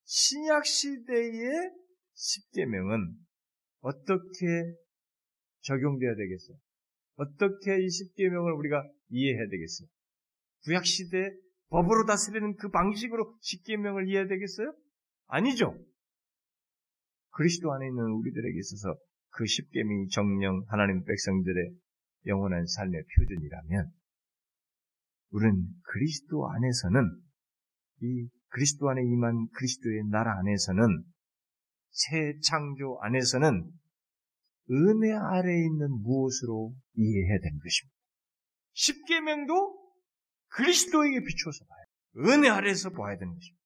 [0.05, 1.71] 신약 시대의
[2.13, 3.15] 십계명은
[3.81, 4.75] 어떻게
[5.61, 6.57] 적용돼야 되겠어요?
[7.15, 9.87] 어떻게 이 십계명을 우리가 이해해야 되겠어요?
[10.63, 11.31] 구약 시대
[11.69, 14.73] 법으로 다스리는 그 방식으로 십계명을 이해해야 되겠어요?
[15.27, 15.75] 아니죠.
[17.31, 18.95] 그리스도 안에 있는 우리들에게 있어서
[19.31, 21.71] 그 십계명이 정령 하나님 백성들의
[22.25, 23.91] 영원한 삶의 표준이라면
[25.31, 27.21] 우리는 그리스도 안에서는
[28.01, 31.03] 이 그리스도 안에 임한 그리스도의 나라 안에서는
[31.91, 33.71] 새 창조 안에서는
[34.71, 37.95] 은혜 아래에 있는 무엇으로 이해해야 되는 것입니다.
[38.73, 39.83] 십계명도
[40.49, 42.29] 그리스도에게 비추어서 봐요.
[42.29, 43.63] 은혜 아래에서 봐야 되는 것입니다.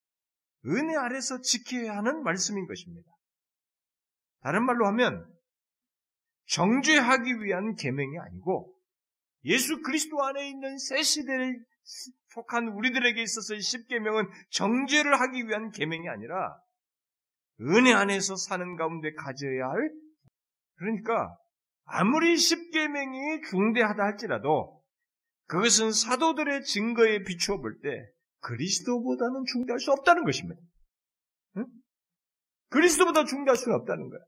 [0.67, 3.09] 은혜 아래에서 지켜야 하는 말씀인 것입니다.
[4.41, 5.36] 다른 말로 하면
[6.47, 8.73] 정죄하기 위한 계명이 아니고
[9.45, 11.53] 예수 그리스도 안에 있는 새 시대에
[12.29, 16.59] 속한 우리들에게 있어서 십계명은 정죄를 하기 위한 계명이 아니라
[17.61, 19.91] 은혜 안에서 사는 가운데 가져야 할
[20.75, 21.35] 그러니까
[21.85, 24.83] 아무리 십계명이 중대하다 할지라도
[25.47, 27.89] 그것은 사도들의 증거에 비추어 볼 때
[28.41, 30.61] 그리스도보다는 중대할 수 없다는 것입니다.
[31.57, 31.65] 응?
[32.69, 34.19] 그리스도보다 중대할 수는 없다는 거야.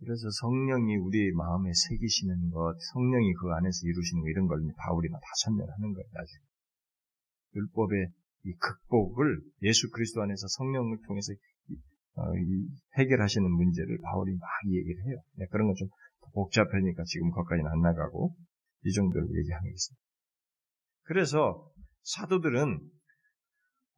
[0.00, 5.18] 그래서 성령이 우리 마음에 새기시는 것, 성령이 그 안에서 이루시는 것, 이런 걸 바울이 다
[5.44, 6.44] 설명하는 거예요, 나중에.
[7.54, 8.08] 율법의
[8.44, 11.32] 이 극복을 예수 그리스도 안에서 성령을 통해서
[12.16, 12.22] 어,
[12.96, 15.16] 해결하시는 문제를 바울이 막 얘기를 해요.
[15.36, 15.88] 네, 그런 건 좀
[16.32, 18.34] 복잡하니까 지금 거기까지는 안 나가고
[18.84, 20.00] 이 정도로 얘기하겠습니다.
[21.02, 21.70] 그래서
[22.02, 22.80] 사도들은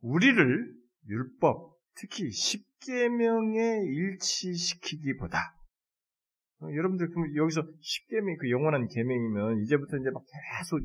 [0.01, 0.75] 우리를
[1.07, 5.62] 율법, 특히 십계명에 일치시키기보다 어,
[6.71, 10.23] 여러분들 그럼 여기서 십계명 그 영원한 계명이면 이제부터 이제 막
[10.61, 10.81] 계속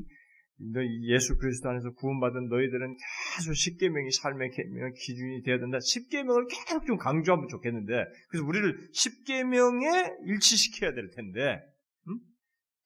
[1.03, 2.95] 예수 그리스도 안에서 구원받은 너희들은
[3.35, 5.79] 계속 십계명이 삶의 계명 기준이 되어야 된다.
[5.79, 7.93] 십계명을 계속 좀 강조하면 좋겠는데
[8.29, 11.61] 그래서 우리를 십계명에 일치시켜야 될 텐데
[12.07, 12.19] 음?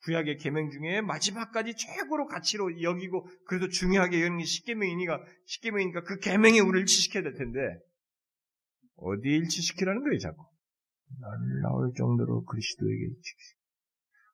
[0.04, 6.82] 구약의 계명 중에 마지막까지 최고로 가치로 여기고 그래도 중요하게 여기는 십계명이니까 십계명이니까 그 계명에 우리를
[6.82, 7.60] 일치시켜야 될 텐데
[9.02, 10.51] 어디 일치시키라는 거예요, 자꾸.
[11.20, 13.62] 놀라울 정도로 그리스도에게 일치시키.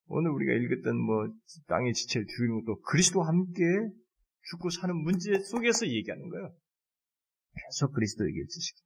[0.07, 1.27] 오늘 우리가 읽었던 뭐
[1.67, 3.63] 땅의 지체를 죽이는 것도 그리스도와 함께
[4.49, 6.53] 죽고 사는 문제 속에서 얘기하는 거예요.
[7.53, 8.81] 계속 그리스도에게 일치시키.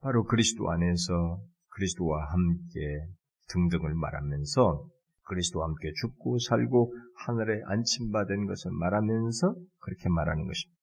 [0.00, 3.06] 바로 그리스도 안에서 그리스도와 함께
[3.48, 4.88] 등등을 말하면서
[5.24, 6.94] 그리스도와 함께 죽고 살고
[7.26, 10.80] 하늘에 안침받은 것을 말하면서 그렇게 말하는 것입니다.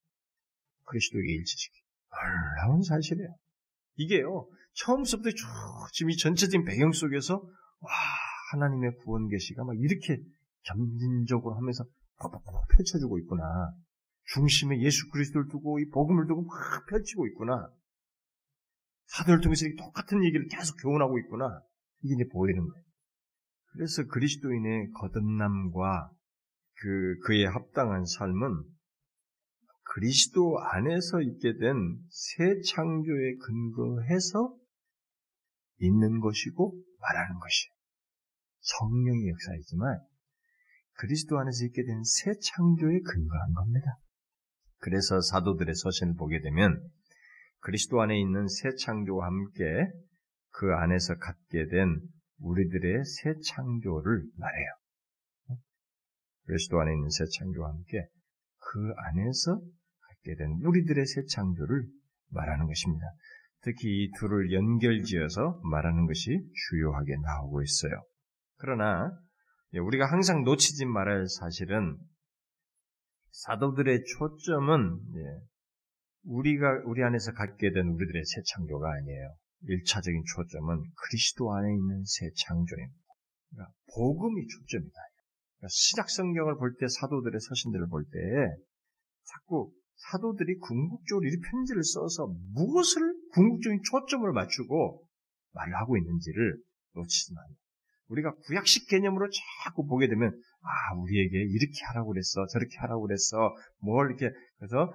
[0.86, 1.80] 그리스도에게 일치시키.
[2.10, 3.30] 놀라운 사실이에요.
[3.98, 5.48] 이게요, 처음부터 쭉
[5.94, 7.90] 지금 이 전체적인 배경 속에서 와
[8.52, 10.22] 하나님의 구원 계시가 막 이렇게
[10.64, 11.84] 점진적으로 하면서
[12.18, 13.44] 팍팍팍 펼쳐주고 있구나.
[14.34, 17.70] 중심에 예수 그리스도를 두고 이 복음을 두고 막 펼치고 있구나.
[19.08, 21.62] 사도를 통해서 똑같은 얘기를 계속 교훈하고 있구나.
[22.04, 22.86] 이게 이제 보이는 거예요.
[23.74, 26.12] 그래서 그리스도인의 거듭남과
[26.76, 28.64] 그, 그에 합당한 삶은
[29.94, 34.56] 그리스도 안에서 있게 된 새 창조에 근거해서
[35.82, 37.74] 있는 것이고 말하는 것이에요.
[38.62, 40.00] 성령의 역사이지만
[40.94, 43.98] 그리스도 안에서 있게 된 새 창조에 근거한 겁니다.
[44.78, 46.82] 그래서 사도들의 서신을 보게 되면
[47.60, 49.64] 그리스도 안에 있는 새 창조와 함께
[50.52, 52.02] 그 안에서 갖게 된
[52.40, 54.70] 우리들의 새 창조를 말해요.
[56.46, 58.08] 그리스도 안에 있는 새 창조와 함께
[58.58, 59.60] 그 안에서
[60.02, 61.86] 갖게 된 우리들의 새 창조를
[62.30, 63.06] 말하는 것입니다.
[63.64, 66.40] 특히 이 둘을 연결지어서 말하는 것이
[66.70, 67.92] 주요하게 나오고 있어요.
[68.58, 69.12] 그러나
[69.74, 71.98] 우리가 항상 놓치지 말할 사실은
[73.32, 75.00] 사도들의 초점은
[76.24, 79.36] 우리가 우리 안에서 갖게 된 우리들의 새 창조가 아니에요.
[79.68, 83.00] 일차적인 초점은 그리스도 안에 있는 새 창조입니다.
[83.52, 84.94] 그러니까 복음이 초점이다.
[85.58, 88.20] 그러니까 신약 성경을 볼 때 사도들의 서신들을 볼 때
[89.24, 89.72] 자꾸
[90.10, 95.04] 사도들이 궁극적으로 이 편지를 써서 무엇을 궁극적인 초점을 맞추고
[95.54, 96.58] 말을 하고 있는지를
[96.96, 97.56] 놓치지 말아요.
[98.10, 99.30] 우리가 구약식 개념으로
[99.64, 104.92] 자꾸 보게 되면 아 우리에게 이렇게 하라고 그랬어 저렇게 하라고 그랬어 뭘 이렇게 그래서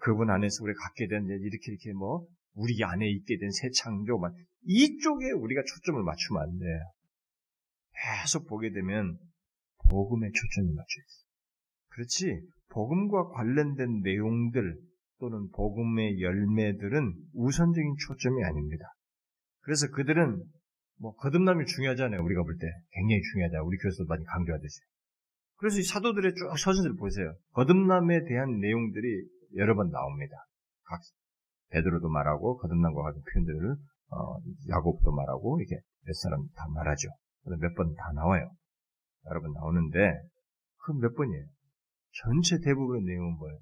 [0.00, 4.32] 그분 안에서 우리가 갖게 된 이렇게 이렇게 뭐 우리 안에 있게 된 새 창조 만
[4.66, 6.80] 이쪽에 우리가 초점을 맞추면 안 돼요.
[8.20, 9.16] 계속 보게 되면
[9.88, 11.24] 복음에 초점이 맞춰 있어.
[11.88, 14.76] 그렇지 복음과 관련된 내용들
[15.20, 18.84] 또는 복음의 열매들은 우선적인 초점이 아닙니다.
[19.60, 20.42] 그래서 그들은
[21.00, 22.22] 뭐 거듭남이 중요하잖아요.
[22.22, 23.62] 우리가 볼 때 굉장히 중요하다.
[23.62, 24.80] 우리 교회에서 많이 강조하듯이.
[25.56, 27.34] 그래서 이 사도들의 쭉 서신들 보세요.
[27.52, 30.36] 거듭남에 대한 내용들이 여러 번 나옵니다.
[30.84, 31.00] 각
[31.70, 33.76] 베드로도 말하고 거듭남과 같은 표현들을
[34.10, 34.38] 어,
[34.70, 37.08] 야곱도 말하고 이게 몇 사람 다 말하죠.
[37.44, 38.50] 몇 번 다 나와요.
[39.26, 39.98] 여러 번 나오는데
[40.84, 41.44] 그 몇 번이에요.
[42.24, 43.58] 전체 대부분의 내용은 뭐예요?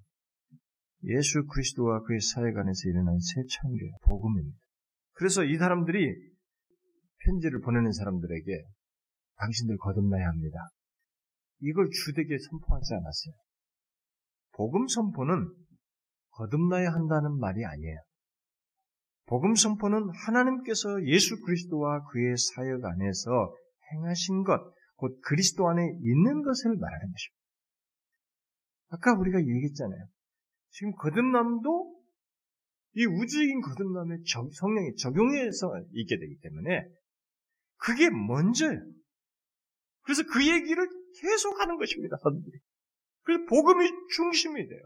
[1.05, 4.59] 예수 그리스도와 그의 사역 안에서 일어난 새 창조의 복음입니다.
[5.13, 6.15] 그래서 이 사람들이
[7.25, 8.65] 편지를 보내는 사람들에게
[9.37, 10.59] 당신들 거듭나야 합니다.
[11.61, 13.35] 이걸 주되게 선포하지 않았어요.
[14.53, 15.53] 복음 선포는
[16.31, 17.99] 거듭나야 한다는 말이 아니에요.
[19.27, 23.55] 복음 선포는 하나님께서 예수 그리스도와 그의 사역 안에서
[23.93, 24.61] 행하신 것,
[24.97, 27.37] 곧 그리스도 안에 있는 것을 말하는 것입니다.
[28.89, 30.07] 아까 우리가 얘기했잖아요.
[30.77, 31.97] 지금 거듭남도
[32.97, 36.87] 이 우주적인 거듭남의 성령이 적용해서 있게 되기 때문에
[37.79, 38.81] 그게 먼저예요.
[40.03, 40.87] 그래서 그 얘기를
[41.21, 42.59] 계속 하는 것입니다, 사람들이.
[43.23, 44.81] 그래서 복음이 중심이 돼요.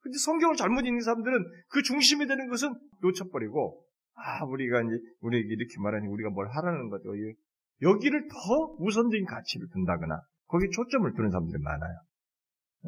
[0.00, 5.74] 근데 성경을 잘못 읽는 사람들은 그 중심이 되는 것은 놓쳐버리고, 아, 우리가 이제, 우리에게 이렇게
[5.78, 7.10] 말하니 우리가 뭘 하라는 거죠.
[7.82, 12.00] 여기를 더 우선적인 가치를 둔다거나, 거기에 초점을 두는 사람들이 많아요.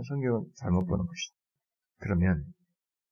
[0.09, 1.40] 성경은 잘못 보는 것이죠.
[2.01, 2.45] 그러면,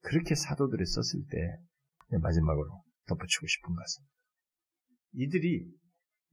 [0.01, 4.05] 그렇게 사도들이 썼을 때, 마지막으로 덧붙이고 싶은 것은,
[5.15, 5.67] 이들이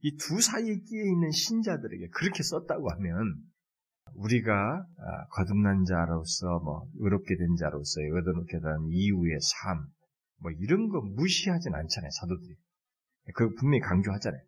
[0.02, 3.34] 이 두 사이에 끼어 있는 신자들에게 그렇게 썼다고 하면
[4.14, 9.86] 우리가 아, 거듭난 자로서 뭐 의롭게 된 자로서의 얻어놓게 된 이후의 삶,
[10.40, 12.56] 뭐 이런 거 무시하진 않잖아요 사도들이.
[13.34, 14.40] 그 분명히 강조하잖아요.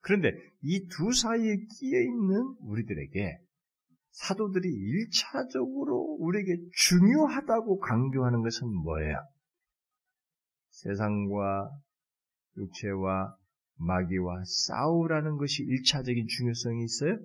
[0.00, 0.32] 그런데
[0.62, 3.38] 이 두 사이에 끼어 있는 우리들에게
[4.18, 9.16] 사도들이 일차적으로 우리에게 중요하다고 강조하는 것은 뭐예요?
[10.70, 11.70] 세상과
[12.56, 13.36] 육체와
[13.76, 17.18] 마귀와 싸우라는 것이 일차적인 중요성이 있어요?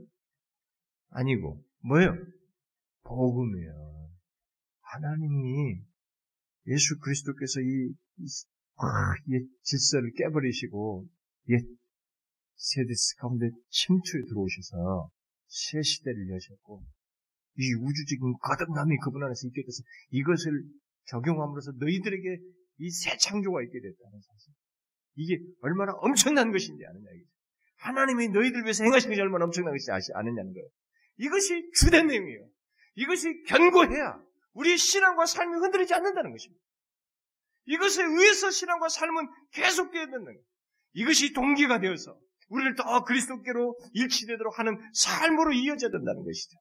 [1.09, 2.15] 아니고 뭐예요?
[3.03, 4.09] 복음이에요.
[4.81, 5.81] 하나님이
[6.67, 8.25] 예수 그리스도께서 이, 이,
[9.27, 11.07] 이 질서를 깨버리시고
[11.49, 11.65] 옛
[12.55, 15.11] 세대스 가운데 침투에 들어오셔서
[15.53, 16.83] 새 시대를 여셨고
[17.59, 20.63] 이 우주적인 거듭남이 그분 안에서 있게 돼서 이것을
[21.05, 22.39] 적용함으로써 너희들에게
[22.79, 24.51] 이 새 창조가 있게 됐다는 사실.
[25.15, 27.05] 이게 얼마나 엄청난 것인지 아느냐.
[27.77, 30.67] 하나님이 너희들 위해서 행하신 것이 얼마나 엄청난 것인지 아시, 아느냐는 거예요.
[31.17, 32.49] 이것이 주된 내용이에요.
[32.95, 34.19] 이것이 견고해야
[34.53, 36.63] 우리의 신앙과 삶이 흔들리지 않는다는 것입니다.
[37.65, 40.39] 이것에 의해서 신앙과 삶은 계속되어야 된다는 거예요.
[40.93, 42.17] 이것이 동기가 되어서
[42.49, 46.57] 우리를 더 그리스도께로 일치되도록 하는 삶으로 이어져야 된다는 것이죠.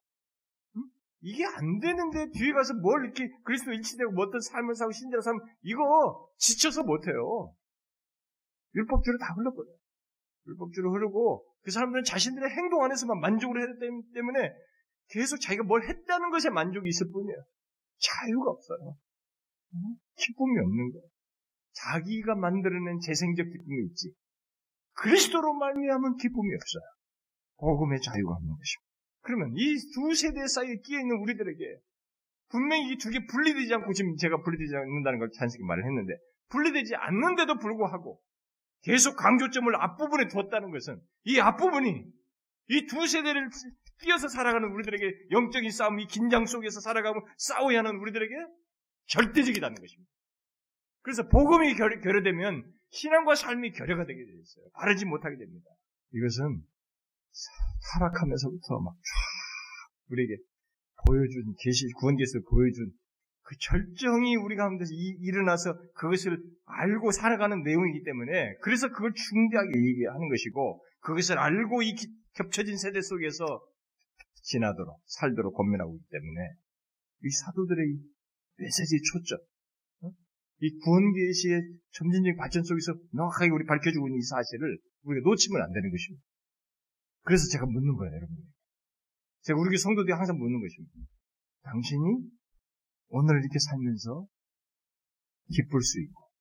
[1.21, 5.41] 이게 안 되는데 뒤에 가서 뭘 이렇게 그리스도 일치되고 뭐 어떤 삶을 사고 신자로 살면
[5.61, 7.53] 이거 지쳐서 못해요.
[8.75, 9.75] 율법주로 다 흘러버려요.
[10.47, 14.53] 율법주로 흐르고 그 사람들은 자신들의 행동 안에서만 만족을 되기 때문에
[15.11, 17.37] 계속 자기가 뭘 했다는 것에 만족이 있을 뿐이에요.
[17.99, 18.97] 자유가 없어요.
[20.17, 21.07] 기쁨이 없는 거예요.
[21.71, 24.13] 자기가 만들어낸 재생적 기쁨이 있지.
[24.95, 26.83] 그리스도로 말미암은 기쁨이 없어요.
[27.57, 28.83] 복음의 자유가 없는 것입니다.
[29.21, 31.79] 그러면 이 두 세대 사이에 끼어 있는 우리들에게
[32.49, 36.13] 분명히 이 두 개 분리되지 않고 지금 제가 분리되지 않는다는 걸 찬식이 말을 했는데
[36.49, 38.19] 분리되지 않는데도 불구하고
[38.83, 42.03] 계속 강조점을 앞부분에 뒀다는 것은 이 앞부분이
[42.69, 43.49] 이 두 세대를
[44.01, 48.33] 끼어서 살아가는 우리들에게 영적인 싸움, 이 긴장 속에서 살아가고 싸워야 하는 우리들에게
[49.07, 50.11] 절대적이라는 것입니다.
[51.01, 52.63] 그래서 복음이 결, 결여되면
[52.93, 54.65] 신앙과 삶이 결여가 되게 되어 있어요.
[54.73, 55.65] 바르지 못하게 됩니다.
[56.13, 56.61] 이것은
[57.91, 58.99] 타락하면서부터 막쫙
[60.11, 60.37] 우리에게
[61.05, 62.91] 보여준 계시 구원계에서 보여준
[63.41, 70.29] 그 절정이 우리 가운데서 이, 일어나서 그것을 알고 살아가는 내용이기 때문에 그래서 그걸 중대하게 얘기하는
[70.29, 73.43] 것이고 그것을 알고 이 기, 겹쳐진 세대 속에서
[74.43, 76.41] 지나도록 살도록 권면하고 있기 때문에
[77.23, 77.99] 이 사도들의 이
[78.57, 79.52] 메시지 초점 어?
[80.63, 81.59] 이 구원계시의
[81.91, 86.23] 점진적인 발전 속에서 명확하게 우리 밝혀주고 있는 이 사실을 우리가 놓치면 안 되는 것입니다.
[87.23, 88.37] 그래서 제가 묻는 거예요, 여러분.
[89.41, 90.95] 제가 우리 성도들이 항상 묻는 것입니다.
[91.63, 92.31] 당신이
[93.09, 94.25] 오늘 이렇게 살면서
[95.51, 96.31] 기쁠 수 있고,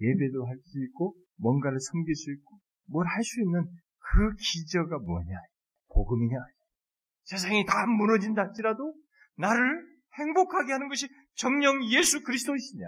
[0.00, 2.58] 예배도 할 수 있고, 뭔가를 섬길 수 있고,
[2.88, 3.68] 뭘 할 수 있는
[4.00, 5.36] 그 기저가 뭐냐?
[5.92, 6.38] 복음이냐?
[7.24, 8.94] 세상이 다 무너진다 할지라도
[9.36, 9.60] 나를
[10.18, 12.86] 행복하게 하는 것이 정령 예수 그리스도이시냐?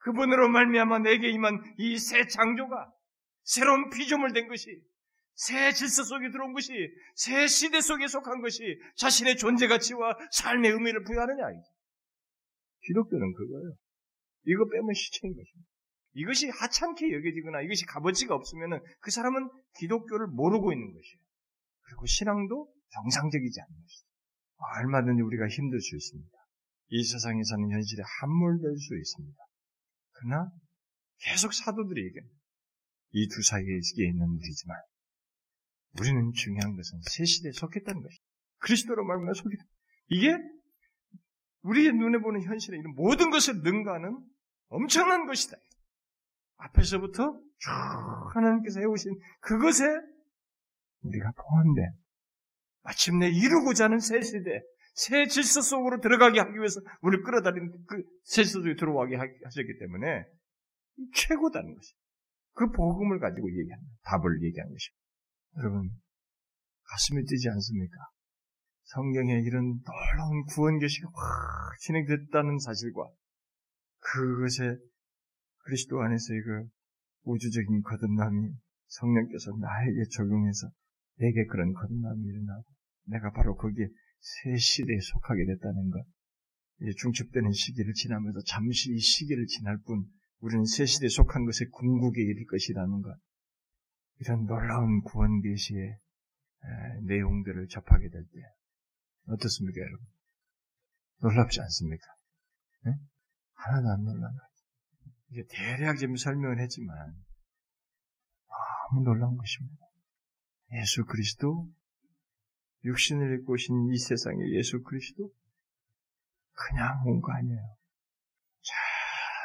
[0.00, 2.92] 그분으로 말미암아 내게 임한 이 새 창조가
[3.44, 4.66] 새로운 피조물 된 것이
[5.34, 6.72] 새 질서 속에 들어온 것이
[7.14, 11.44] 새 시대 속에 속한 것이 자신의 존재 가치와 삶의 의미를 부여하느냐?
[12.86, 13.72] 기독교는 그거예요.
[14.44, 15.70] 이거 빼면 시체인 것입니다.
[16.12, 19.48] 이것이 하찮게 여겨지거나 이것이 값어치가 없으면 그 사람은
[19.78, 21.20] 기독교를 모르고 있는 것이에요.
[21.82, 24.06] 그리고 신앙도 정상적이지 않는 것이죠.
[24.82, 26.30] 얼마든지 우리가 힘들 수 있습니다.
[26.88, 29.38] 이 세상에서는 현실에 함몰될 수 있습니다.
[30.20, 30.50] 그러나
[31.18, 32.12] 계속 사도들이.
[33.12, 33.66] 이 두 사이에
[33.96, 34.76] 있는 우리지만
[35.98, 38.22] 우리는 중요한 것은 새 시대에 속했다는 것이죠.
[38.58, 39.64] 그리스도로 말하면 속했다.
[40.10, 40.36] 이게
[41.62, 44.16] 우리의 눈에 보는 현실에 있는 모든 것을 능가하는
[44.68, 45.56] 엄청난 것이다.
[46.56, 47.70] 앞에서부터 쭉
[48.34, 49.84] 하나님께서 해오신 그것에
[51.02, 51.92] 우리가 포함된
[52.82, 54.60] 마침내 이루고자 하는 새 시대,
[54.92, 60.24] 새 질서 속으로 들어가게 하기 위해서 우리를 끌어다니는 그새 질서 속에 들어가게 하셨기 때문에
[61.14, 61.94] 최고다는 것이.
[62.54, 65.00] 그 복음을 가지고 얘기하는, 답을 얘기하는 것입니다.
[65.56, 65.90] 여러분,
[66.84, 67.96] 가슴이 뛰지 않습니까?
[68.84, 73.08] 성경에 이런 놀라운 구원 계시가 확 진행됐다는 사실과
[74.00, 74.76] 그것에
[75.58, 76.68] 그리스도 안에서의 그
[77.22, 78.52] 우주적인 거듭남이
[78.88, 80.68] 성령께서 나에게 적용해서
[81.18, 82.64] 내게 그런 거듭남이 일어나고
[83.06, 83.86] 내가 바로 거기에
[84.20, 86.04] 새 시대에 속하게 됐다는 것.
[86.98, 90.06] 중첩되는 시기를 지나면서 잠시 이 시기를 지날 뿐
[90.40, 93.18] 우리는 새 시대에 속한 것에 궁극에 이를 것이라는 것.
[94.20, 95.98] 이런 놀라운 구원 계시의
[97.06, 98.40] 내용들을 접하게 될 때
[99.26, 100.06] 어떻습니까, 여러분?
[101.20, 102.04] 놀랍지 않습니까?
[102.84, 102.92] 네?
[103.54, 104.38] 하나도 안 놀라나?
[105.30, 107.14] 이게 대략 지금 설명을 했지만
[108.90, 109.86] 너무 놀라운 것입니다.
[110.72, 111.70] 예수 그리스도
[112.84, 115.30] 육신을 입고 오신 이 세상에 예수 그리스도
[116.52, 117.76] 그냥 온 거 아니에요.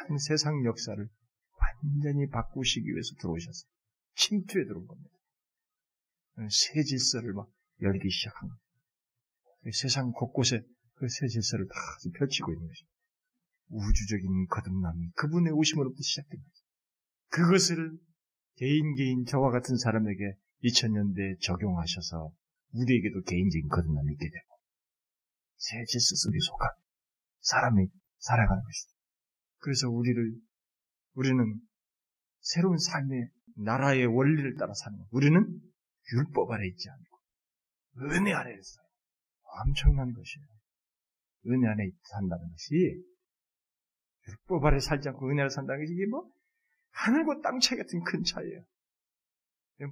[0.08, 1.08] 전 세상 역사를
[1.60, 3.70] 완전히 바꾸시기 위해서 들어오셨어요.
[4.14, 5.10] 침투에 들어온 겁니다.
[6.50, 7.50] 새 질서를 막
[7.82, 8.62] 열기 시작한 겁니다.
[9.72, 10.62] 세상 곳곳에
[10.94, 11.74] 그 새 질서를 다
[12.18, 12.96] 펼치고 있는 것입니다.
[13.68, 15.98] 우주적인 거듭남이 그분의 오심으로부터
[16.42, 16.64] 거죠.
[17.28, 17.98] 그것을
[18.56, 22.32] 개인 개인 저와 같은 사람에게 2000년대에 적용하셔서
[22.72, 24.56] 우리에게도 개인적인 거듭남이 있게 되고
[25.56, 26.70] 새 질서 속에 속한
[27.40, 27.86] 사람이
[28.18, 28.92] 살아가는 것이죠.
[29.58, 30.38] 그래서 우리를
[31.14, 31.60] 우리는
[32.40, 35.06] 새로운 삶의 나라의 원리를 따라 사는 것.
[35.10, 35.60] 우리는
[36.12, 37.18] 율법 아래 있지 않고
[38.12, 38.86] 은혜 아래 있어요.
[39.64, 40.46] 엄청난 것이에요.
[41.48, 43.02] 은혜 안에 산다는 것이
[44.28, 46.30] 율법 아래 살지 않고 은혜 아래 산다는 것이 이게 뭐
[46.90, 48.64] 하늘과 땅 차이 같은 큰 차이예요.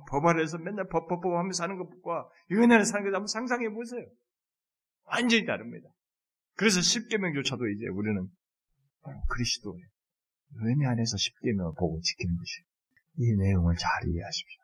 [0.09, 3.69] 법 아래에서 맨날 법, 법, 법 하면서 사는 것과 은혜 아래 사는 것 한번 상상해
[3.69, 4.05] 보세요.
[5.05, 5.89] 완전히 다릅니다.
[6.57, 8.29] 그래서 십계명조차도 이제 우리는
[9.29, 9.83] 그리스도의
[10.63, 12.67] 은혜 안에서 십계명을 보고 지키는 것이에요.
[13.17, 14.61] 이 내용을 잘 이해하십시오.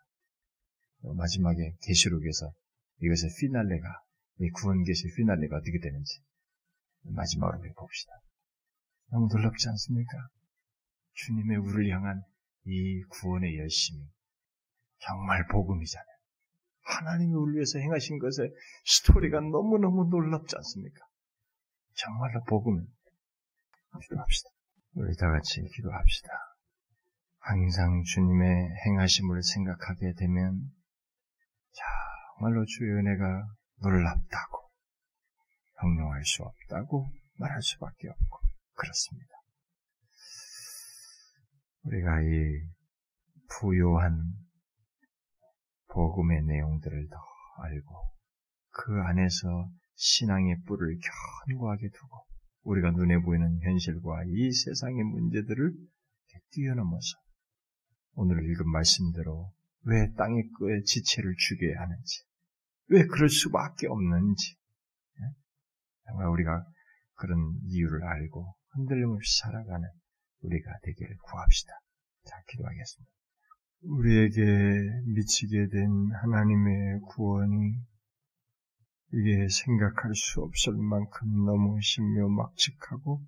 [1.17, 2.53] 마지막에 계시록에서
[3.01, 4.03] 이것의 피날레가
[4.41, 6.21] 이 구원 계시 피날레가 어떻게 되는지
[7.03, 8.13] 마지막으로 봅시다.
[9.11, 10.29] 너무 놀랍지 않습니까?
[11.13, 12.23] 주님의 우리를 향한
[12.65, 14.01] 이 구원의 열심이
[15.01, 16.07] 정말 복음이잖아요.
[16.83, 18.53] 하나님이 우리 위해서 행하신 것의
[18.85, 21.07] 스토리가 너무너무 놀랍지 않습니까?
[21.95, 22.87] 정말로 복음
[24.03, 24.51] 기도합시다.
[24.95, 26.29] 우리 다 같이 기도합시다.
[27.39, 30.61] 항상 주님의 행하심을 생각하게 되면
[32.39, 33.47] 정말로 주의 은혜가
[33.83, 34.71] 놀랍다고
[35.81, 38.41] 형용할 수 없다고 말할 수밖에 없고
[38.75, 39.31] 그렇습니다.
[41.85, 42.27] 우리가 이
[43.49, 44.35] 부요한
[45.93, 47.17] 복음의 내용들을 더
[47.63, 48.13] 알고
[48.71, 50.99] 그 안에서 신앙의 뿔을
[51.47, 52.27] 견고하게 두고
[52.63, 55.73] 우리가 눈에 보이는 현실과 이 세상의 문제들을
[56.53, 57.17] 뛰어넘어서
[58.15, 59.53] 오늘 읽은 말씀대로
[59.85, 62.25] 왜 땅의 끝에 지체를 주게 하는지,
[62.89, 64.57] 왜 그럴 수밖에 없는지,
[65.21, 65.23] 예?
[66.07, 66.67] 정말 우리가
[67.15, 69.89] 그런 이유를 알고 흔들림 없이 살아가는
[70.43, 71.73] 우리가 되기를 구합시다.
[72.25, 73.20] 자, 기도하겠습니다.
[73.83, 74.43] 우리에게
[75.07, 77.75] 미치게 된 하나님의 구원이
[79.13, 83.23] 이게 생각할 수 없을 만큼 너무 신묘막측하고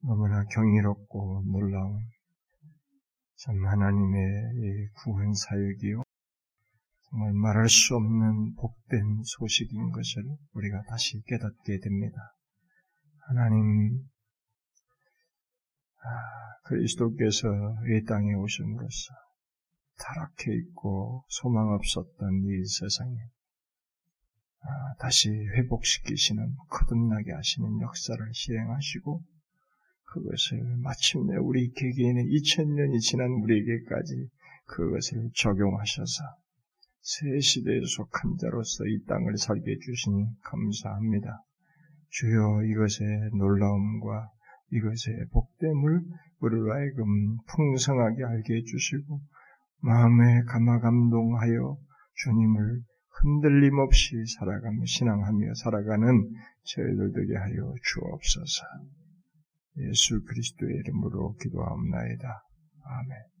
[0.00, 2.00] 너무나 경이롭고 놀라운
[3.36, 6.02] 참 하나님의 구원 사역이요
[7.10, 10.24] 정말 말할 수 없는 복된 소식인 것을
[10.54, 12.16] 우리가 다시 깨닫게 됩니다.
[13.28, 14.08] 하나님
[16.02, 16.08] 아,
[16.64, 17.48] 그리스도께서
[17.88, 19.25] 이 땅에 오심으로써
[19.98, 23.16] 타락해 있고 소망 없었던 이 세상에
[24.62, 29.22] 아, 다시 회복시키시는 거듭나게 하시는 역사를 실행하시고
[30.04, 34.28] 그것을 마침내 우리 개개인의 2000년이 지난 우리에게까지
[34.66, 36.24] 그것을 적용하셔서
[37.00, 41.44] 새 시대에 속한 자로서 이 땅을 살게 해주시니 감사합니다.
[42.08, 44.30] 주여 이것의 놀라움과
[44.72, 46.02] 이것의 복됨을
[46.40, 49.20] 우리로 하여금 풍성하게 알게 해주시고
[49.82, 51.76] 마음에 감화감동하여
[52.14, 52.82] 주님을
[53.20, 56.30] 흔들림 없이 살아가며 신앙하며 살아가는
[56.64, 58.64] 저희들 되게 하여 주옵소서.
[59.78, 62.42] 예수 그리스도의 이름으로 기도하옵나이다.
[62.84, 63.35] 아멘.